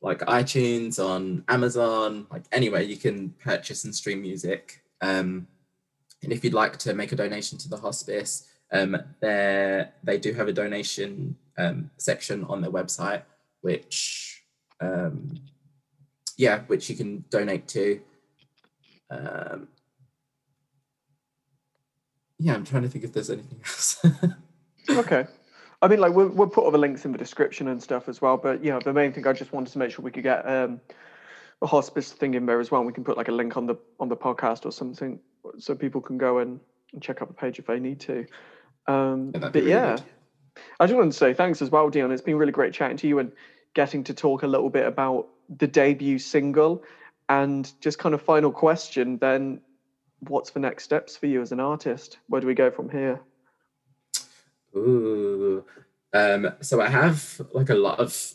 like 0.00 0.18
iTunes, 0.20 1.02
on 1.02 1.44
Amazon, 1.48 2.26
like 2.30 2.42
anywhere 2.50 2.82
you 2.82 2.96
can 2.96 3.30
purchase 3.40 3.84
and 3.84 3.94
stream 3.94 4.22
music. 4.22 4.82
Um, 5.00 5.46
and 6.22 6.32
if 6.32 6.42
you'd 6.44 6.54
like 6.54 6.76
to 6.78 6.94
make 6.94 7.12
a 7.12 7.16
donation 7.16 7.58
to 7.58 7.68
the 7.68 7.76
hospice, 7.76 8.48
um, 8.72 8.96
they 9.20 10.18
do 10.20 10.32
have 10.32 10.48
a 10.48 10.52
donation 10.52 11.36
um, 11.58 11.90
section 11.98 12.44
on 12.44 12.60
their 12.60 12.70
website, 12.70 13.22
which 13.60 14.44
um, 14.80 15.34
yeah, 16.36 16.60
which 16.66 16.88
you 16.90 16.96
can 16.96 17.24
donate 17.30 17.68
to. 17.68 18.00
Um, 19.12 19.68
yeah, 22.38 22.54
I'm 22.54 22.64
trying 22.64 22.82
to 22.82 22.88
think 22.88 23.04
if 23.04 23.12
there's 23.12 23.30
anything 23.30 23.60
else. 23.64 24.04
okay. 24.90 25.26
I 25.80 25.88
mean, 25.88 25.98
like 25.98 26.12
we'll, 26.12 26.28
we'll 26.28 26.48
put 26.48 26.64
all 26.64 26.70
the 26.70 26.78
links 26.78 27.04
in 27.04 27.12
the 27.12 27.18
description 27.18 27.68
and 27.68 27.82
stuff 27.82 28.08
as 28.08 28.22
well. 28.22 28.36
But 28.36 28.64
you 28.64 28.70
know, 28.70 28.80
the 28.80 28.92
main 28.92 29.12
thing 29.12 29.26
I 29.26 29.32
just 29.32 29.52
wanted 29.52 29.72
to 29.72 29.78
make 29.78 29.90
sure 29.90 30.04
we 30.04 30.10
could 30.10 30.22
get 30.22 30.48
um, 30.48 30.80
a 31.60 31.66
hospice 31.66 32.12
thing 32.12 32.34
in 32.34 32.46
there 32.46 32.60
as 32.60 32.70
well. 32.70 32.84
We 32.84 32.92
can 32.92 33.04
put 33.04 33.16
like 33.16 33.28
a 33.28 33.32
link 33.32 33.56
on 33.56 33.66
the 33.66 33.76
on 34.00 34.08
the 34.08 34.16
podcast 34.16 34.64
or 34.64 34.72
something, 34.72 35.18
so 35.58 35.74
people 35.74 36.00
can 36.00 36.18
go 36.18 36.38
and, 36.38 36.60
and 36.92 37.02
check 37.02 37.20
out 37.20 37.28
the 37.28 37.34
page 37.34 37.58
if 37.58 37.66
they 37.66 37.80
need 37.80 38.00
to. 38.00 38.26
Um, 38.86 39.32
yeah, 39.34 39.40
but 39.40 39.54
really 39.54 39.70
yeah, 39.70 39.96
good. 39.96 40.04
I 40.80 40.86
just 40.86 40.96
wanted 40.96 41.12
to 41.12 41.18
say 41.18 41.34
thanks 41.34 41.62
as 41.62 41.70
well, 41.70 41.90
Dion. 41.90 42.12
It's 42.12 42.22
been 42.22 42.36
really 42.36 42.52
great 42.52 42.72
chatting 42.72 42.96
to 42.98 43.08
you 43.08 43.18
and 43.18 43.32
getting 43.74 44.04
to 44.04 44.14
talk 44.14 44.42
a 44.42 44.46
little 44.46 44.70
bit 44.70 44.86
about 44.86 45.28
the 45.48 45.66
debut 45.66 46.18
single. 46.18 46.82
And 47.28 47.72
just 47.80 47.98
kind 47.98 48.14
of 48.14 48.22
final 48.22 48.50
question 48.52 49.18
then, 49.18 49.60
what's 50.28 50.50
the 50.50 50.60
next 50.60 50.84
steps 50.84 51.16
for 51.16 51.26
you 51.26 51.40
as 51.40 51.52
an 51.52 51.60
artist? 51.60 52.18
Where 52.28 52.40
do 52.40 52.46
we 52.46 52.54
go 52.54 52.70
from 52.70 52.90
here? 52.90 53.20
Ooh. 54.76 55.64
Um, 56.12 56.52
so 56.60 56.80
I 56.80 56.88
have 56.88 57.40
like 57.52 57.70
a 57.70 57.74
lot 57.74 57.98
of 57.98 58.34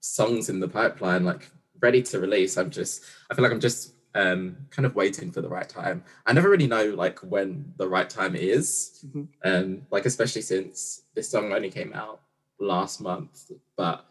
songs 0.00 0.48
in 0.48 0.60
the 0.60 0.68
pipeline, 0.68 1.24
like 1.24 1.50
ready 1.80 2.02
to 2.02 2.20
release. 2.20 2.56
I'm 2.56 2.70
just, 2.70 3.04
I 3.30 3.34
feel 3.34 3.42
like 3.42 3.52
I'm 3.52 3.60
just 3.60 3.94
um, 4.14 4.56
kind 4.70 4.86
of 4.86 4.94
waiting 4.94 5.30
for 5.30 5.40
the 5.40 5.48
right 5.48 5.68
time. 5.68 6.04
I 6.26 6.32
never 6.32 6.50
really 6.50 6.66
know 6.66 6.86
like 6.86 7.18
when 7.20 7.72
the 7.76 7.88
right 7.88 8.08
time 8.08 8.34
is. 8.34 9.04
Mm-hmm. 9.06 9.24
Um, 9.44 9.82
like 9.90 10.06
especially 10.06 10.42
since 10.42 11.02
this 11.14 11.30
song 11.30 11.52
only 11.52 11.70
came 11.70 11.92
out 11.94 12.20
last 12.58 13.00
month. 13.00 13.50
But 13.76 14.04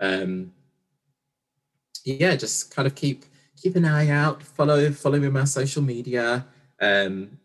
um, 0.00 0.52
yeah, 2.04 2.36
just 2.36 2.74
kind 2.74 2.86
of 2.86 2.94
keep 2.94 3.24
keep 3.56 3.76
an 3.76 3.84
eye 3.84 4.08
out. 4.08 4.42
Follow 4.42 4.90
follow 4.92 5.18
me 5.18 5.26
on 5.26 5.32
my 5.32 5.44
social 5.44 5.82
media. 5.82 6.46
Um, 6.80 7.38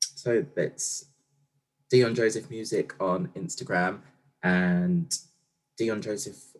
so 0.00 0.44
it's 0.56 1.06
Dion 1.90 2.14
Joseph 2.14 2.50
Music 2.50 2.94
on 3.00 3.28
Instagram 3.36 4.00
and 4.42 5.16
Dion 5.78 6.02
Joseph 6.02 6.56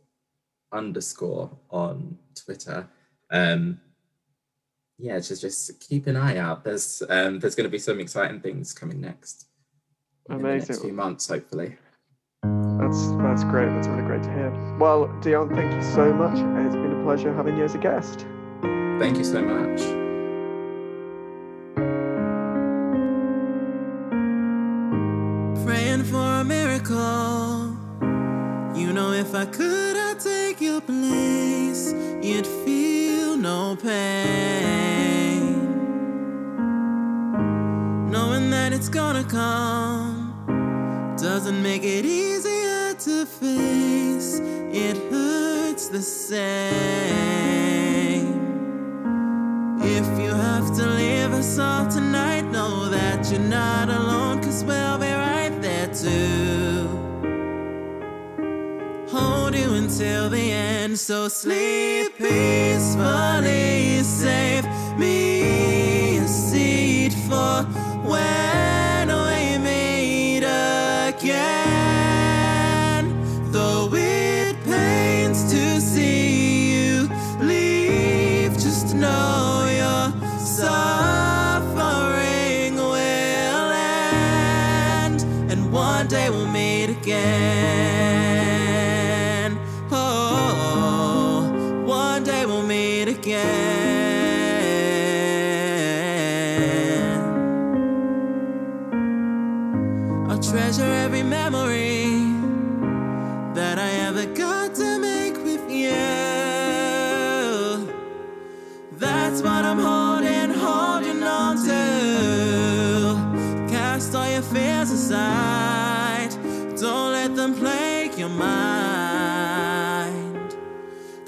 underscore 0.73 1.51
on 1.71 2.19
Twitter. 2.35 2.89
Um, 3.31 3.81
yeah, 4.99 5.19
just 5.19 5.41
just 5.41 5.81
keep 5.81 6.07
an 6.07 6.17
eye 6.17 6.39
out. 6.39 6.65
There's 6.65 7.03
um, 7.09 7.39
there's 7.41 7.55
going 7.55 7.65
to 7.65 7.71
be 7.71 7.79
some 7.79 8.01
exciting 8.01 8.41
things 8.41 8.73
coming 8.73 9.01
next. 9.01 9.47
Amazing. 10.29 10.47
In 10.47 10.61
the 10.61 10.67
next 10.67 10.81
few 10.83 10.93
months, 10.93 11.29
hopefully. 11.29 11.77
That's 12.43 13.09
that's 13.17 13.45
great. 13.45 13.69
That's 13.71 13.89
really 13.89 14.03
great 14.03 14.23
to 14.23 14.33
hear. 14.33 14.77
Well, 14.79 15.09
Dion, 15.21 15.55
thank 15.55 15.73
you 15.73 15.83
so 15.83 16.13
much. 16.13 16.39
It's 16.67 16.77
been 16.77 17.01
a 17.01 17.03
pleasure 17.05 17.35
having 17.35 17.57
you 17.57 17.65
as 17.65 17.75
a 17.75 17.79
guest. 17.79 18.27
Thank 18.99 19.19
you 19.19 19.25
so 19.25 19.43
much. 19.43 19.81
Praying 25.67 26.05
for 26.05 26.27
a 26.41 26.45
miracle. 26.45 27.77
You 28.75 28.93
know, 28.95 29.13
if 29.13 29.35
I 29.35 29.45
could, 29.45 29.97
I'd 29.97 30.19
take 30.19 30.63
your 30.63 30.81
place. 30.81 31.93
You'd 32.23 32.47
feel 32.47 33.37
no 33.37 33.77
pain. 33.77 35.53
Knowing 38.11 38.51
that 38.51 38.73
it's 38.73 38.89
gonna 38.89 39.25
come 39.25 40.33
doesn't 41.19 41.63
make 41.63 41.85
it 41.85 42.07
easier 42.07 42.95
to 42.95 43.27
face. 43.27 44.41
It 44.73 44.97
hurts 45.11 45.89
the 45.89 46.01
same. 46.01 47.86
If 49.99 50.21
you 50.21 50.29
have 50.29 50.77
to 50.77 50.87
leave 51.01 51.33
us 51.33 51.59
all 51.59 51.87
tonight, 51.89 52.43
know 52.51 52.91
that 52.91 53.31
you're 53.31 53.41
not 53.41 53.89
alone, 53.89 54.43
cause 54.43 54.63
we'll 54.63 54.99
be 54.99 55.11
right 55.11 55.57
there 55.63 55.89
too. 55.89 56.87
Hold 59.09 59.55
you 59.55 59.73
until 59.73 60.29
the 60.29 60.53
end, 60.53 60.99
so 60.99 61.29
sleep 61.29 62.19
peacefully. 62.19 64.03
Save 64.03 64.66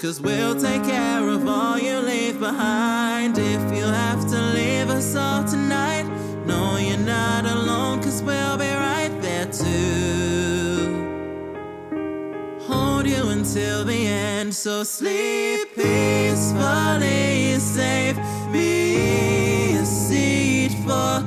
Cause 0.09 0.21
we'll 0.21 0.59
take 0.59 0.83
care 0.85 1.29
of 1.29 1.47
all 1.47 1.77
you 1.77 1.99
leave 1.99 2.39
behind. 2.39 3.37
If 3.37 3.61
you 3.77 3.83
have 3.83 4.27
to 4.31 4.41
leave 4.55 4.89
us 4.89 5.15
all 5.15 5.43
tonight, 5.43 6.07
no, 6.47 6.77
you're 6.77 6.97
not 6.97 7.45
alone, 7.45 8.01
cause 8.01 8.23
we'll 8.23 8.57
be 8.57 8.71
right 8.71 9.15
there 9.21 9.45
to 9.45 9.75
hold 12.61 13.05
you 13.05 13.29
until 13.29 13.85
the 13.85 14.07
end. 14.07 14.55
So 14.55 14.83
sleep 14.83 15.75
peacefully, 15.75 17.59
save 17.59 18.17
me 18.49 19.77
a 19.77 19.85
seat 19.85 20.71
for 20.87 21.23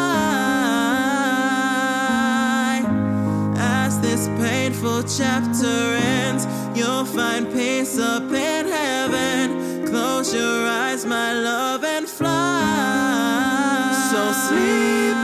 As 3.57 3.99
this 4.01 4.27
painful 4.39 5.03
chapter 5.03 5.95
ends, 6.19 6.47
you'll 6.75 7.05
find 7.05 7.51
peace 7.51 7.97
up 7.97 8.31
in 8.31 8.67
heaven. 8.67 9.87
Close 9.87 10.33
your 10.33 10.67
eyes, 10.67 11.05
my 11.05 11.33
love, 11.33 11.83
and 11.83 12.07
fly. 12.07 13.91
So 14.11 14.31
sleep 14.47 15.14